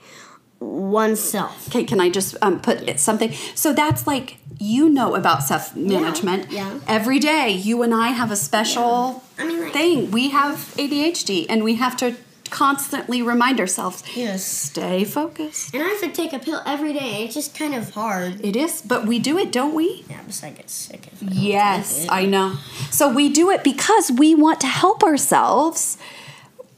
oneself. 0.60 1.68
Okay, 1.70 1.84
can 1.84 2.00
I 2.00 2.10
just 2.10 2.36
um, 2.42 2.60
put 2.62 2.88
it 2.88 3.00
something? 3.00 3.32
So 3.56 3.74
that's 3.74 4.06
like 4.06 4.38
you 4.60 4.90
know 4.90 5.16
about 5.16 5.44
self 5.44 5.76
management. 5.76 6.52
Yeah, 6.52 6.74
yeah. 6.74 6.80
Every 6.88 7.20
day, 7.20 7.50
you 7.50 7.82
and 7.84 7.94
I 7.94 8.10
have 8.10 8.32
a 8.32 8.36
special 8.36 9.24
I 9.38 9.46
mean, 9.46 9.62
like- 9.62 9.74
thing. 9.74 10.12
We 10.12 10.30
have 10.30 10.56
ADHD, 10.78 11.46
and 11.50 11.64
we 11.64 11.76
have 11.76 11.98
to 11.98 12.16
constantly 12.52 13.22
remind 13.24 13.60
ourselves 13.60 14.04
Yes. 14.16 14.46
stay 14.46 15.04
focused. 15.04 15.74
And 15.74 15.82
I 15.84 15.88
have 15.88 16.02
to 16.02 16.10
take 16.12 16.34
a 16.34 16.40
pill 16.40 16.62
every 16.66 16.94
day. 16.94 17.24
It's 17.24 17.34
just 17.34 17.58
kind 17.58 17.74
of 17.74 17.90
hard. 17.92 18.44
It 18.46 18.56
is, 18.56 18.82
but 18.84 19.08
we 19.08 19.18
do 19.18 19.40
it, 19.40 19.52
don't 19.52 19.74
we? 19.74 20.04
Yeah, 20.10 20.20
besides 20.28 20.54
I 20.54 20.58
get 20.58 20.70
sick. 20.70 21.08
If 21.12 21.24
I 21.24 21.26
don't 21.26 21.36
Yes, 21.36 21.96
take 21.96 22.06
it. 22.06 22.12
I 22.12 22.26
know. 22.26 22.54
So 22.92 23.12
we 23.12 23.30
do 23.30 23.50
it 23.50 23.64
because 23.64 24.12
we 24.12 24.36
want 24.36 24.60
to 24.62 24.68
help 24.68 25.04
ourselves 25.04 25.98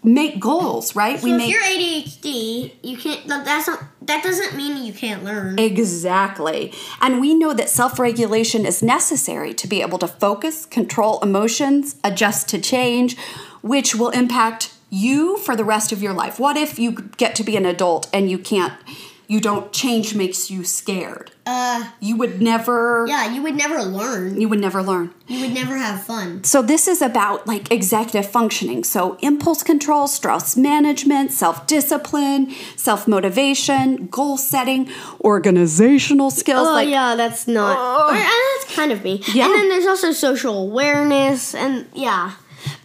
make 0.05 0.37
goals, 0.39 0.95
right? 0.97 1.17
So 1.19 1.23
we 1.25 1.31
if 1.31 1.37
make 1.37 1.49
you're 1.51 1.61
ADHD, 1.63 2.73
you 2.83 2.97
can't. 2.97 3.25
that- 3.27 3.45
That's 3.45 3.67
not. 3.67 3.79
That 4.01 4.21
doesn't 4.21 4.57
mean 4.57 4.83
you 4.85 4.91
can't 4.91 5.23
learn. 5.23 5.57
Exactly. 5.57 6.73
And 7.01 7.21
we 7.21 7.33
know 7.33 7.53
that 7.53 7.69
self 7.69 7.97
regulation 7.97 8.65
is 8.65 8.83
necessary 8.83 9.53
to 9.53 9.65
be 9.65 9.81
able 9.81 9.97
to 9.99 10.07
focus, 10.09 10.65
control 10.65 11.21
emotions, 11.21 11.95
adjust 12.03 12.49
to 12.49 12.59
change, 12.59 13.15
which 13.61 13.95
will 13.95 14.09
impact 14.09 14.72
you 14.93 15.37
for 15.37 15.55
the 15.55 15.63
rest 15.63 15.91
of 15.91 16.01
your 16.01 16.13
life. 16.13 16.39
What 16.39 16.55
if 16.57 16.77
you 16.77 16.91
get 17.17 17.35
to 17.37 17.43
be 17.43 17.55
an 17.57 17.65
adult 17.65 18.07
and 18.13 18.29
you 18.29 18.37
can't, 18.37 18.73
you 19.27 19.39
don't, 19.39 19.71
change 19.73 20.13
makes 20.15 20.51
you 20.51 20.63
scared? 20.63 21.31
Uh, 21.45 21.89
You 21.99 22.15
would 22.17 22.41
never, 22.41 23.05
yeah, 23.07 23.33
you 23.33 23.41
would 23.43 23.55
never 23.55 23.81
learn. 23.83 24.39
you 24.39 24.47
would 24.47 24.59
never 24.61 24.81
learn. 24.83 25.13
You 25.27 25.41
would 25.41 25.53
never 25.53 25.75
have 25.77 26.03
fun. 26.03 26.43
So 26.43 26.61
this 26.61 26.87
is 26.87 27.01
about 27.01 27.47
like 27.47 27.71
executive 27.71 28.29
functioning. 28.29 28.83
So 28.83 29.17
impulse 29.21 29.63
control, 29.63 30.07
stress 30.07 30.55
management, 30.55 31.31
self-discipline, 31.31 32.51
self-motivation, 32.77 34.07
goal 34.07 34.37
setting, 34.37 34.89
organizational 35.21 36.31
skills 36.31 36.67
Oh 36.67 36.73
like 36.73 36.89
yeah, 36.89 37.15
that's 37.15 37.47
not. 37.47 37.77
Oh. 37.79 38.07
or- 38.09 38.15
and 38.15 38.21
that's 38.23 38.75
kind 38.75 38.91
of 38.91 39.03
me. 39.03 39.21
Yeah. 39.33 39.45
And 39.45 39.53
then 39.55 39.69
there's 39.69 39.85
also 39.87 40.11
social 40.11 40.61
awareness, 40.63 41.53
and 41.55 41.87
yeah, 41.93 42.33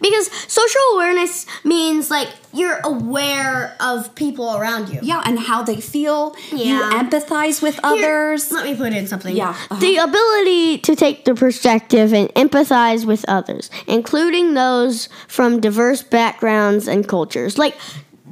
because 0.01 0.31
social 0.51 0.81
awareness 0.93 1.45
means 1.63 2.09
like 2.09 2.29
you're 2.53 2.79
aware 2.83 3.75
of 3.79 4.15
people 4.15 4.55
around 4.55 4.89
you. 4.89 4.99
Yeah, 5.03 5.21
and 5.25 5.39
how 5.39 5.63
they 5.63 5.79
feel. 5.79 6.35
Yeah. 6.51 6.65
You 6.65 6.81
empathize 6.97 7.61
with 7.61 7.75
Here, 7.75 7.83
others. 7.83 8.51
let 8.51 8.65
me 8.65 8.75
put 8.75 8.93
in 8.93 9.07
something. 9.07 9.35
Yeah, 9.35 9.49
uh-huh. 9.49 9.79
The 9.79 9.97
ability 9.97 10.79
to 10.79 10.95
take 10.95 11.25
the 11.25 11.35
perspective 11.35 12.13
and 12.13 12.29
empathize 12.29 13.05
with 13.05 13.25
others, 13.27 13.69
including 13.87 14.53
those 14.53 15.09
from 15.27 15.59
diverse 15.59 16.01
backgrounds 16.03 16.87
and 16.87 17.07
cultures. 17.07 17.57
Like 17.57 17.77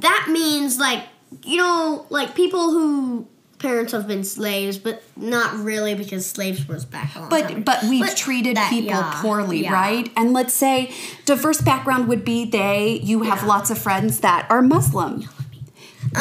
that 0.00 0.28
means 0.30 0.78
like 0.78 1.04
you 1.44 1.56
know 1.56 2.06
like 2.10 2.34
people 2.34 2.70
who 2.70 3.26
parents 3.58 3.92
have 3.92 4.06
been 4.06 4.24
slaves, 4.24 4.78
but 4.78 5.02
not 5.16 5.56
really 5.58 5.94
because 5.94 6.24
slaves 6.26 6.66
was 6.68 6.84
back 6.84 7.14
long 7.16 7.28
But 7.28 7.64
but 7.64 7.82
we've 7.84 8.04
But 8.06 8.16
treated 8.16 8.56
that- 8.56 8.70
people 8.70 8.90
yeah, 8.90 9.18
poorly, 9.20 9.64
yeah. 9.64 9.72
right? 9.72 10.10
And 10.16 10.32
let's 10.32 10.54
say 10.54 10.92
diverse 11.24 11.60
background 11.60 12.08
would 12.08 12.24
be 12.24 12.44
they 12.44 13.00
you 13.02 13.22
have 13.22 13.40
Yeah. 13.42 13.48
lots 13.48 13.70
of 13.70 13.78
friends 13.78 14.20
that 14.20 14.46
are 14.50 14.62
Muslim. 14.62 15.28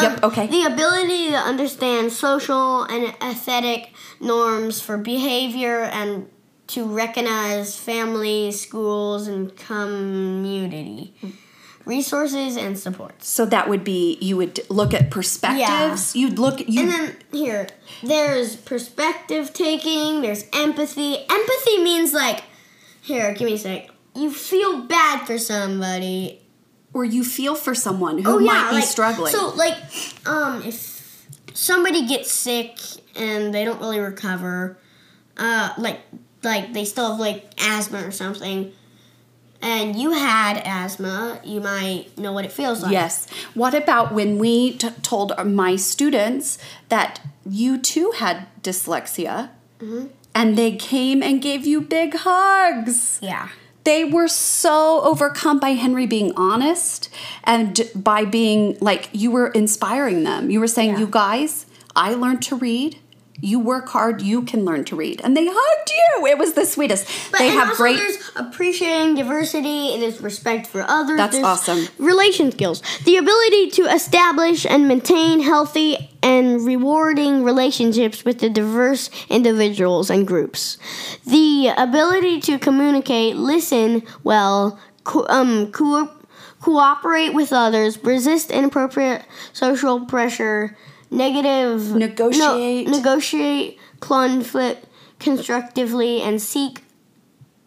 yep, 0.01 0.23
Um, 0.23 0.31
okay. 0.31 0.47
The 0.47 0.63
ability 0.63 1.29
to 1.29 1.37
understand 1.37 2.11
social 2.11 2.83
and 2.83 3.13
aesthetic 3.21 3.93
norms 4.19 4.81
for 4.81 4.97
behavior 4.97 5.83
and 5.83 6.27
to 6.67 6.83
recognize 6.83 7.77
families, 7.77 8.59
schools, 8.59 9.27
and 9.27 9.55
community 9.55 11.13
resources 11.87 12.57
and 12.57 12.77
supports. 12.77 13.27
so 13.27 13.45
that 13.45 13.69
would 13.69 13.83
be 13.83 14.17
you 14.21 14.37
would 14.37 14.59
look 14.69 14.93
at 14.93 15.09
perspectives. 15.09 16.15
Yeah. 16.15 16.21
You'd 16.27 16.37
look 16.37 16.59
you 16.67 16.81
And 16.81 16.91
then 16.91 17.15
here, 17.31 17.67
there's 18.03 18.55
perspective 18.55 19.53
taking, 19.53 20.21
there's 20.21 20.43
empathy. 20.53 21.17
Empathy 21.29 21.83
means 21.83 22.13
like, 22.13 22.43
here, 23.01 23.33
give 23.33 23.45
me 23.45 23.53
a 23.53 23.57
sec. 23.57 23.89
You 24.13 24.31
feel 24.31 24.81
bad 24.81 25.25
for 25.25 25.37
somebody 25.37 26.41
or 26.93 27.05
you 27.05 27.23
feel 27.23 27.55
for 27.55 27.73
someone 27.73 28.19
who 28.19 28.29
oh 28.29 28.39
yeah, 28.39 28.51
might 28.51 28.69
be 28.69 28.75
like, 28.75 28.83
struggling. 28.83 29.31
So 29.31 29.49
like, 29.49 29.77
um, 30.25 30.61
if 30.63 31.25
somebody 31.53 32.07
gets 32.07 32.31
sick 32.31 32.77
and 33.15 33.53
they 33.53 33.63
don't 33.63 33.79
really 33.79 33.99
recover, 33.99 34.77
uh, 35.37 35.73
like 35.77 35.99
like 36.43 36.73
they 36.73 36.85
still 36.85 37.11
have 37.11 37.19
like 37.19 37.45
asthma 37.59 38.05
or 38.05 38.11
something, 38.11 38.73
and 39.61 39.95
you 39.95 40.11
had 40.11 40.61
asthma, 40.65 41.39
you 41.43 41.59
might 41.61 42.17
know 42.17 42.31
what 42.31 42.45
it 42.45 42.51
feels 42.51 42.83
like. 42.83 42.91
Yes. 42.91 43.27
What 43.53 43.73
about 43.73 44.13
when 44.13 44.37
we 44.37 44.73
t- 44.77 44.89
told 45.01 45.33
my 45.45 45.75
students 45.75 46.57
that 46.89 47.19
you 47.49 47.77
too 47.77 48.11
had 48.17 48.47
dyslexia 48.61 49.49
Mm-hmm. 49.79 50.07
and 50.33 50.57
they 50.57 50.75
came 50.75 51.21
and 51.21 51.41
gave 51.41 51.65
you 51.65 51.81
big 51.81 52.13
hugs? 52.15 53.19
Yeah. 53.21 53.49
They 53.83 54.03
were 54.03 54.27
so 54.27 55.01
overcome 55.03 55.59
by 55.59 55.69
Henry 55.71 56.05
being 56.05 56.33
honest 56.35 57.09
and 57.43 57.79
by 57.95 58.25
being 58.25 58.77
like, 58.81 59.09
you 59.13 59.31
were 59.31 59.47
inspiring 59.47 60.23
them. 60.23 60.49
You 60.49 60.59
were 60.59 60.67
saying, 60.67 60.91
Yeah. 60.91 60.99
you 60.99 61.07
guys, 61.07 61.65
I 61.95 62.13
learned 62.13 62.41
to 62.43 62.55
read. 62.57 62.97
You 63.39 63.59
work 63.59 63.87
hard, 63.89 64.21
you 64.21 64.41
can 64.41 64.65
learn 64.65 64.83
to 64.85 64.95
read. 64.95 65.21
And 65.23 65.37
they 65.37 65.45
hugged 65.47 65.91
you. 65.91 66.25
It 66.27 66.37
was 66.39 66.53
the 66.53 66.65
sweetest. 66.65 67.31
But 67.31 67.37
they 67.39 67.49
have 67.49 67.75
great. 67.77 67.97
There's 67.97 68.31
appreciating 68.35 69.15
diversity. 69.15 69.99
There's 69.99 70.19
respect 70.21 70.65
for 70.67 70.81
others. 70.81 71.17
That's 71.17 71.33
there's 71.33 71.45
awesome. 71.45 71.87
Relation 71.99 72.51
skills. 72.51 72.81
The 73.05 73.17
ability 73.17 73.69
to 73.71 73.83
establish 73.83 74.65
and 74.65 74.87
maintain 74.87 75.41
healthy 75.41 76.09
and 76.23 76.65
rewarding 76.65 77.43
relationships 77.43 78.25
with 78.25 78.39
the 78.39 78.49
diverse 78.49 79.09
individuals 79.29 80.09
and 80.09 80.25
groups. 80.27 80.77
The 81.25 81.71
ability 81.77 82.41
to 82.41 82.57
communicate, 82.57 83.35
listen 83.35 84.01
well, 84.23 84.79
co- 85.03 85.27
um, 85.29 85.71
co- 85.71 86.09
cooperate 86.59 87.33
with 87.33 87.53
others, 87.53 88.03
resist 88.03 88.49
inappropriate 88.51 89.23
social 89.53 90.05
pressure, 90.05 90.75
negative 91.09 91.95
Negotiate. 91.95 92.87
no, 92.87 92.91
negotiate 92.97 93.79
conflict 93.99 94.85
constructively 95.19 96.21
and 96.21 96.41
seek 96.41 96.83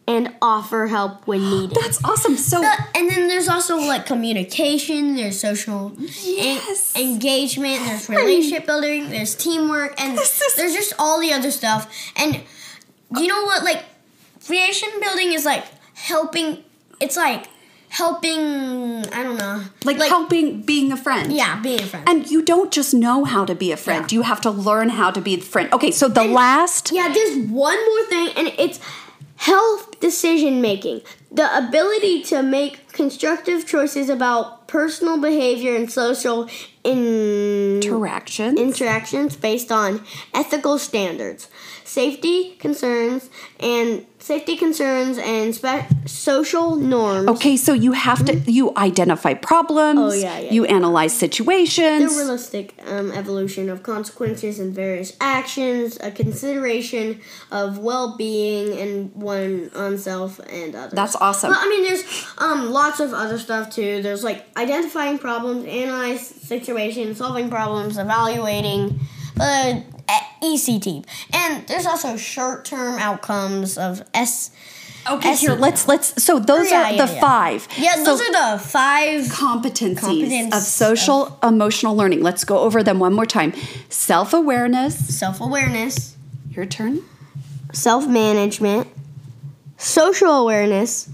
and 0.07 0.35
offer 0.43 0.87
help 0.89 1.27
when 1.27 1.41
needed. 1.51 1.77
That's 1.81 2.03
awesome. 2.05 2.37
So, 2.37 2.61
But- 2.63 2.79
and 2.97 3.09
then 3.11 3.29
there's 3.29 3.49
also 3.49 3.77
like 3.79 4.07
communication, 4.07 5.15
there's 5.17 5.39
social 5.41 5.93
en- 5.99 6.09
Yes. 6.25 6.95
engagement, 6.97 7.85
there's 7.85 8.09
relationship 8.09 8.67
building, 8.67 9.11
there's 9.11 9.35
teamwork, 9.35 10.01
and 10.01 10.19
is- 10.19 10.55
there's 10.57 10.75
just 10.75 10.93
all 10.99 11.21
the 11.21 11.33
other 11.33 11.51
stuff. 11.51 11.89
And 12.17 12.41
you 13.17 13.27
know 13.29 13.45
what? 13.45 13.63
Like, 13.65 13.85
creation 14.47 14.89
building 15.01 15.33
is 15.33 15.45
like 15.45 15.65
helping, 15.95 16.65
it's 17.01 17.17
like 17.17 17.47
helping, 17.91 19.05
I 19.13 19.23
don't 19.23 19.37
know. 19.37 19.63
like, 19.85 19.99
helping 20.09 20.63
being 20.63 20.93
a 20.93 20.97
friend. 20.97 21.33
Yeah, 21.33 21.61
being 21.61 21.81
a 21.81 21.87
friend. 21.87 22.09
And 22.09 22.31
you 22.31 22.41
don't 22.43 22.73
just 22.73 22.95
know 22.95 23.25
how 23.25 23.45
to 23.45 23.55
be 23.55 23.73
a 23.73 23.77
friend, 23.77 24.11
Yeah. 24.11 24.17
you 24.17 24.23
have 24.23 24.41
to 24.43 24.51
learn 24.51 24.89
how 24.91 25.11
to 25.11 25.21
be 25.21 25.35
a 25.35 25.41
friend. 25.41 25.73
Okay, 25.73 25.91
so 25.91 26.09
the 26.09 26.25
last. 26.25 26.93
Yeah, 26.93 27.09
there's 27.13 27.37
one 27.49 27.79
more 27.91 28.05
thing, 28.07 28.29
and 28.37 28.53
it's 28.59 28.79
health 29.37 29.99
decision 30.01 30.61
making. 30.61 31.03
The 31.33 31.47
ability 31.67 32.23
to 32.25 32.43
make 32.43 32.93
constructive 32.93 33.67
choices 33.67 34.09
about 34.09 34.69
personal 34.69 35.19
behavior 35.19 35.75
and 35.75 35.91
social 35.91 36.49
in- 36.85 37.81
Interactions. 37.83 38.59
interactions 38.59 39.37
based 39.37 39.71
on 39.73 40.05
ethical 40.35 40.79
standards, 40.79 41.49
safety 41.91 42.55
concerns, 42.61 43.29
and 43.59 44.07
safety 44.21 44.57
concerns 44.57 45.19
and 45.19 45.53
spe- 45.53 45.91
social 46.07 46.77
norms. 46.77 47.29
Okay, 47.29 47.57
so 47.57 47.73
you 47.73 47.93
have 47.93 48.25
to 48.27 48.37
you 48.51 48.73
identify 48.77 49.35
problems. 49.35 50.15
Oh, 50.15 50.17
yeah, 50.17 50.39
yeah, 50.39 50.53
You 50.53 50.65
analyze 50.67 51.13
situations. 51.13 52.15
The 52.15 52.23
realistic 52.23 52.75
um, 52.87 53.11
evolution 53.11 53.69
of 53.69 53.83
consequences 53.83 54.61
and 54.61 54.73
various 54.73 55.17
actions, 55.21 55.99
a 56.01 56.13
consideration 56.13 57.21
of 57.51 57.79
well-being 57.79 58.79
and 58.79 59.13
one 59.15 59.71
oneself 59.75 60.39
and 60.49 60.77
others. 60.77 60.93
That's 60.93 61.17
awesome. 61.17 61.51
But 61.51 61.59
I 61.61 61.69
mean, 61.69 61.83
there's 61.89 62.05
um 62.39 62.71
lots 62.71 63.01
of 63.01 63.13
other 63.13 63.39
stuff 63.39 63.71
too. 63.71 64.01
There's 64.01 64.23
like 64.23 64.47
identifying 64.57 65.19
problems, 65.19 65.65
analyze 65.67 66.25
situations, 66.25 67.19
solving 67.19 67.51
problems, 67.51 67.99
evaluating, 67.99 69.01
uh, 69.41 69.81
ECT, 70.43 71.05
and 71.33 71.67
there's 71.67 71.87
also 71.87 72.17
short-term 72.17 72.99
outcomes 72.99 73.77
of 73.79 74.03
S. 74.15 74.51
Okay, 75.11 75.31
S- 75.31 75.41
here 75.41 75.55
let's 75.55 75.89
let's. 75.89 76.23
So 76.23 76.39
those 76.39 76.71
yeah, 76.71 76.83
are 76.85 76.93
yeah, 76.93 77.07
the 77.07 77.13
yeah. 77.15 77.21
five. 77.21 77.69
Yeah, 77.79 77.95
So 77.97 78.05
those 78.05 78.21
are 78.21 78.33
the 78.57 78.63
five. 78.63 79.23
competencies 79.25 79.99
Competence 80.01 80.55
of 80.55 80.63
social 80.63 81.39
emotional 81.43 81.97
learning. 81.97 82.23
Let's 82.23 82.45
go 82.45 82.59
over 82.59 82.83
them 82.83 82.99
one 82.99 83.15
more 83.15 83.27
time. 83.27 83.53
Self 83.89 84.35
awareness. 84.35 84.95
Self-awareness, 85.19 86.17
Your 86.51 86.67
turn. 86.67 87.01
self 87.73 88.07
management, 88.07 88.89
social 89.79 90.31
awareness, 90.31 91.09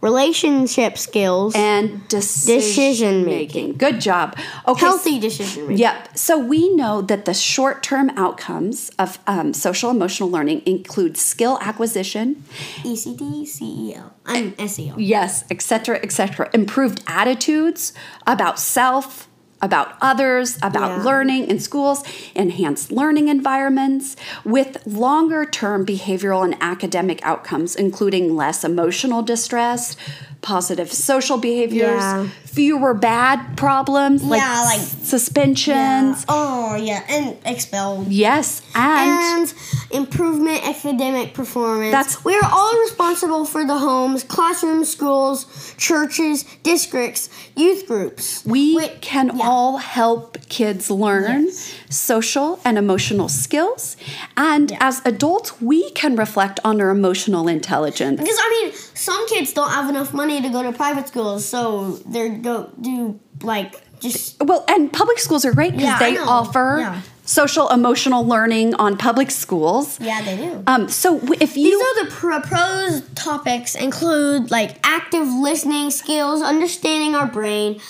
relationship 0.00 0.96
skills, 0.96 1.54
and 1.56 2.06
decision, 2.08 2.56
Decision 2.60 3.24
making. 3.24 3.72
Good 3.74 4.00
job. 4.00 4.36
Okay. 4.66 4.80
healthy 4.80 5.18
decision 5.18 5.62
making. 5.64 5.78
Yep. 5.78 6.16
So 6.16 6.38
we 6.38 6.72
know 6.74 7.02
that 7.02 7.24
the 7.24 7.34
short 7.34 7.82
term 7.82 8.10
outcomes 8.10 8.90
of 8.98 9.18
um, 9.26 9.52
social 9.52 9.90
emotional 9.90 10.30
learning 10.30 10.62
include 10.66 11.16
skill 11.16 11.58
acquisition, 11.60 12.44
ECT, 12.82 13.46
CEL, 13.46 14.12
I'm 14.26 14.56
SEL. 14.68 14.94
yes, 14.98 15.44
etc., 15.50 15.68
cetera, 15.68 16.00
et 16.02 16.12
cetera, 16.12 16.50
improved 16.54 17.02
attitudes 17.06 17.92
about 18.26 18.58
self, 18.58 19.27
about 19.60 19.88
others, 20.00 20.56
about 20.62 20.98
Yeah. 20.98 21.04
learning 21.04 21.46
in 21.48 21.58
schools, 21.60 22.02
enhanced 22.34 22.92
learning 22.92 23.28
environments, 23.28 24.16
with 24.44 24.78
longer 24.86 25.44
term 25.44 25.84
behavioral 25.84 26.44
and 26.44 26.56
academic 26.60 27.20
outcomes, 27.24 27.74
including 27.74 28.36
less 28.36 28.64
emotional 28.64 29.22
distress. 29.22 29.96
Positive 30.40 30.92
social 30.92 31.36
behaviors, 31.36 32.00
Yeah. 32.00 32.26
fewer 32.44 32.94
bad 32.94 33.56
problems 33.56 34.22
like, 34.22 34.40
Yeah, 34.40 34.62
like- 34.66 34.80
suspensions. 35.02 36.24
Oh 36.28 36.76
yeah, 36.76 37.00
and 37.08 37.36
expelled. 37.44 38.06
Yes, 38.08 38.62
and 38.74 39.10
and 39.40 39.54
improvement 39.90 40.66
academic 40.66 41.34
performance. 41.34 41.90
That's- 41.90 42.24
we 42.24 42.34
are 42.36 42.48
all 42.52 42.72
responsible 42.82 43.44
for 43.46 43.64
the 43.66 43.78
homes, 43.78 44.22
classrooms, 44.22 44.88
schools, 44.88 45.46
churches, 45.76 46.44
districts, 46.62 47.28
youth 47.56 47.86
groups. 47.88 48.42
we 48.46 48.76
Wait, 48.76 49.00
can 49.00 49.32
yeah. 49.34 49.47
All 49.48 49.78
help 49.98 50.36
kids 50.48 50.84
learn 50.90 51.44
Yes. 51.46 51.72
social 51.88 52.48
and 52.66 52.74
emotional 52.84 53.28
skills. 53.44 53.96
And 54.36 54.66
as 54.80 54.94
adults, 55.12 55.48
we 55.70 55.80
can 56.00 56.12
reflect 56.24 56.56
on 56.68 56.74
our 56.82 56.90
emotional 56.90 57.48
intelligence. 57.48 58.20
Because 58.20 58.40
I 58.46 58.48
mean, 58.54 58.68
some 59.08 59.22
kids 59.32 59.52
don't 59.58 59.70
have 59.78 59.88
enough 59.88 60.12
money 60.12 60.36
to 60.44 60.48
go 60.56 60.60
to 60.62 60.72
private 60.84 61.06
schools, 61.12 61.40
so 61.54 61.98
they're 62.12 62.34
go 62.48 62.54
do 62.80 63.18
like 63.42 63.70
just 64.04 64.20
Well, 64.48 64.62
and 64.68 64.92
public 64.92 65.18
schools 65.26 65.42
are 65.48 65.54
great 65.60 65.72
because 65.72 65.88
Yeah, 65.88 65.98
they 65.98 66.18
offer 66.18 66.68
Yeah. 66.80 67.00
social 67.24 67.66
emotional 67.78 68.22
learning 68.34 68.68
on 68.84 68.96
public 69.08 69.30
schools. 69.44 69.86
yeah 70.10 70.20
they 70.26 70.36
do. 70.44 70.50
Um, 70.72 70.82
so 70.88 71.08
if 71.46 71.56
you 71.56 71.70
These 71.70 71.82
are 71.88 71.96
the 72.04 72.10
proposed 72.24 73.02
topics 73.28 73.74
include 73.74 74.50
like 74.58 74.70
active 74.98 75.26
listening 75.48 75.90
skills, 76.02 76.38
understanding 76.54 77.12
our 77.18 77.26
brain, 77.38 77.80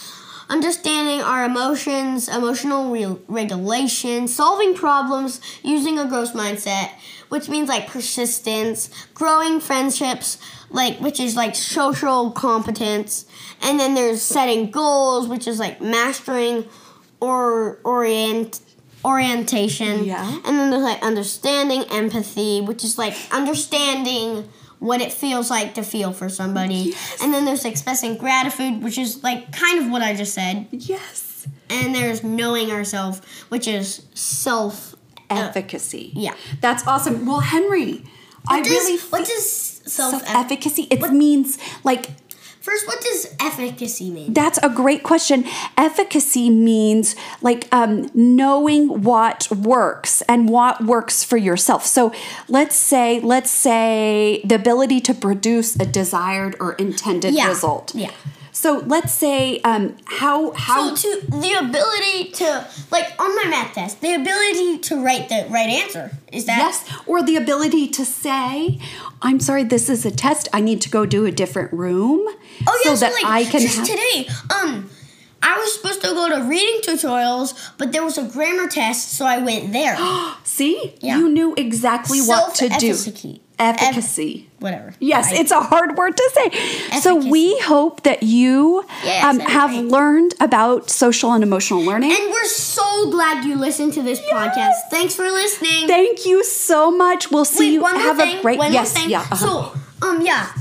understanding 0.49 1.21
our 1.21 1.45
emotions, 1.45 2.29
emotional 2.29 2.91
re- 2.91 3.19
regulation, 3.29 4.29
solving 4.29 4.75
problems 4.75 5.41
using 5.63 5.99
a 5.99 6.07
growth 6.07 6.33
mindset, 6.35 6.91
which 7.29 7.49
means 7.49 7.69
like 7.69 7.87
persistence, 7.87 8.91
growing 9.15 9.61
friendships, 9.61 10.39
like 10.71 10.99
which 11.01 11.21
is 11.21 11.37
like 11.37 11.55
social 11.55 12.31
competence, 12.31 13.27
and 13.63 13.79
then 13.79 13.95
there's 13.95 14.23
setting 14.23 14.71
goals, 14.71 15.29
which 15.29 15.47
is 15.47 15.59
like 15.59 15.81
mastering 15.81 16.65
or 17.21 17.79
orient 17.85 18.61
orientation. 19.05 20.05
Yeah. 20.05 20.41
And 20.45 20.59
then 20.59 20.71
there's 20.71 20.83
like 20.83 21.03
understanding 21.03 21.85
empathy, 21.91 22.61
which 22.61 22.85
is 22.85 22.99
like 22.99 23.15
understanding 23.31 24.49
what 24.79 25.01
it 25.01 25.13
feels 25.13 25.51
like 25.51 25.75
to 25.75 25.83
feel 25.83 26.13
for 26.13 26.29
somebody. 26.29 26.95
And 27.23 27.33
then 27.35 27.45
there's 27.45 27.65
expressing 27.65 28.17
gratitude, 28.17 28.83
which 28.83 28.99
is 28.99 29.23
like 29.23 29.53
kind 29.53 29.85
of 29.85 29.91
what 29.91 30.03
I 30.03 30.15
just 30.15 30.35
said. 30.35 30.69
yes, 30.71 31.47
And 31.71 31.95
there's 31.95 32.23
knowing 32.23 32.71
ourselves, 32.71 33.21
which 33.49 33.67
is 33.69 34.07
self. 34.15 34.95
Uh, 35.31 35.35
efficacy. 35.51 36.11
yeah. 36.15 36.33
that's 36.63 36.87
awesome. 36.87 37.27
Well, 37.27 37.41
Henry, 37.41 38.03
I 38.49 38.61
What 38.61 38.65
does, 38.65 38.73
really 38.73 38.99
what 39.11 39.27
does 39.27 39.51
self, 39.53 40.11
self 40.11 40.23
efficacy. 40.27 40.85
It 40.91 41.01
means 41.13 41.59
like 41.85 42.09
first? 42.69 42.87
What 42.87 43.01
does 43.01 43.35
efficacy 43.41 44.11
mean? 44.11 44.33
That's 44.35 44.59
a 44.63 44.69
great 44.69 45.03
question. 45.03 45.45
Efficacy 45.77 46.51
means 46.51 47.17
like 47.41 47.69
um, 47.73 48.11
knowing 48.15 49.03
what 49.03 49.49
works 49.51 50.23
and 50.23 50.49
what 50.49 50.85
works 50.85 51.25
for 51.25 51.37
yourself. 51.37 51.87
So 51.87 52.13
let's 52.49 52.77
say, 52.77 53.21
let's 53.21 53.51
say 53.51 54.43
the 54.45 54.55
ability 54.55 55.01
to 55.03 55.15
produce 55.15 55.77
a 55.77 55.87
desired 55.87 56.57
or 56.61 56.75
intended 56.75 57.35
Yeah. 57.35 57.49
result. 57.49 57.95
Yeah. 57.95 58.11
So 58.59 58.83
let's 58.89 59.15
say 59.15 59.61
um, 59.61 59.97
how 60.05 60.51
how 60.51 60.93
So 60.93 61.21
to 61.21 61.27
the 61.31 61.53
ability 61.61 62.33
to 62.41 62.67
like 62.91 63.07
on 63.17 63.37
my 63.37 63.45
math 63.45 63.75
test, 63.75 64.01
the 64.01 64.15
ability 64.15 64.79
to 64.79 64.97
write 64.97 65.29
the 65.29 65.47
right 65.49 65.69
answer 65.69 66.11
is 66.33 66.47
that 66.47 66.59
yes, 66.59 66.85
or 67.07 67.23
the 67.23 67.37
ability 67.37 67.87
to 67.87 68.05
say, 68.05 68.81
"I'm 69.23 69.39
sorry, 69.39 69.63
this 69.63 69.89
is 69.89 70.05
a 70.05 70.11
test. 70.11 70.49
I 70.53 70.61
need 70.61 70.81
to 70.81 70.91
go 70.91 71.07
do 71.07 71.25
a 71.25 71.31
different 71.31 71.73
room." 71.73 72.27
Oh 72.67 72.83
yeah, 72.85 72.91
so 72.91 72.95
so, 72.97 73.01
that 73.07 73.13
like 73.13 73.25
I 73.27 73.45
can 73.45 73.61
just 73.61 73.77
have- 73.77 73.87
today, 73.87 74.29
um, 74.51 74.91
I 75.41 75.57
was 75.57 75.75
supposed 75.77 76.01
to 76.03 76.09
go 76.09 76.29
to 76.29 76.43
reading 76.43 76.81
tutorials, 76.83 77.55
but 77.79 77.93
there 77.93 78.03
was 78.03 78.19
a 78.19 78.25
grammar 78.25 78.67
test, 78.67 79.13
so 79.13 79.25
I 79.25 79.39
went 79.39 79.73
there. 79.73 79.97
See, 80.43 80.95
Yeah. 81.01 81.19
you 81.19 81.29
knew 81.29 81.55
exactly 81.57 82.21
what 82.23 82.57
to 82.57 82.69
do. 82.71 82.97
Efficacy. 83.59 84.49
Whatever. 84.61 84.95
Yes, 85.01 85.33
I- 85.33 85.37
it's 85.37 85.51
a 85.51 85.61
hard 85.61 85.97
word 85.97 86.17
to 86.17 86.31
say. 86.35 87.01
So 87.01 87.15
we 87.17 87.59
hope 87.61 88.03
that 88.05 88.23
you 88.23 88.85
Yes, 89.05 89.25
um, 89.25 89.41
have 89.41 89.71
right. 89.71 89.85
learned 89.85 90.35
about 90.41 90.91
social 90.91 91.33
and 91.33 91.43
emotional 91.43 91.83
learning. 91.83 92.13
And 92.13 92.31
we're 92.31 92.45
so 92.47 93.11
glad 93.11 93.45
you 93.45 93.57
listened 93.57 93.93
to 93.95 94.03
this 94.03 94.21
podcast. 94.21 94.75
Thanks 94.91 95.15
for 95.15 95.25
listening. 95.31 95.87
Thank 95.89 96.25
you 96.27 96.45
so 96.45 96.91
much. 96.91 97.31
We'll 97.31 97.45
see 97.45 97.79
Wait, 97.79 97.93
you. 97.95 97.99
have 97.99 98.17
thing. 98.17 98.39
a 98.39 98.43
great 98.43 98.59
one 98.59 98.73
yes, 98.73 98.95
yeah. 99.07 99.21
uh-huh. 99.21 99.37
So, 99.37 99.73
um, 100.07 100.23
yeah, 100.23 100.53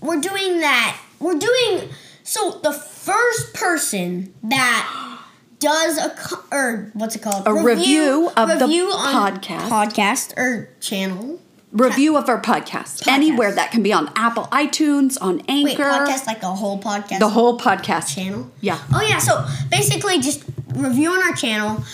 we're 0.00 0.20
doing 0.20 0.60
that. 0.60 0.98
We're 1.20 1.38
doing 1.38 1.88
so. 2.22 2.60
The 2.62 2.72
first 2.72 3.54
person 3.54 4.32
that 4.44 5.14
does 5.58 5.98
a 5.98 6.10
co- 6.10 6.44
or 6.52 6.90
what's 6.94 7.16
it 7.16 7.22
called? 7.22 7.42
A 7.46 7.52
review 7.54 8.30
of 8.36 8.48
the 8.58 8.66
review 8.66 8.90
on 8.92 9.40
podcast. 9.40 9.68
podcast 9.68 10.36
or 10.38 10.70
channel. 10.80 11.40
Review 11.72 12.16
of 12.16 12.28
our 12.28 12.40
podcast. 12.40 13.06
Anywhere 13.06 13.52
that 13.52 13.70
can 13.70 13.82
be 13.82 13.92
on 13.92 14.10
Apple, 14.16 14.44
iTunes, 14.44 15.18
on 15.20 15.40
Anchor. 15.48 15.64
Wait, 15.68 15.76
podcast 15.78 16.26
like 16.26 16.42
a 16.42 16.46
whole 16.54 16.80
podcast. 16.80 17.18
The 17.18 17.28
whole 17.28 17.58
podcast. 17.58 18.14
channel. 18.14 18.50
Yeah. 18.60 18.78
Oh 18.92 19.02
yeah. 19.02 19.18
So 19.18 19.44
basically, 19.70 20.18
just 20.20 20.44
review 20.74 21.10
on 21.10 21.22
our 21.28 21.34
channel, 21.34 21.84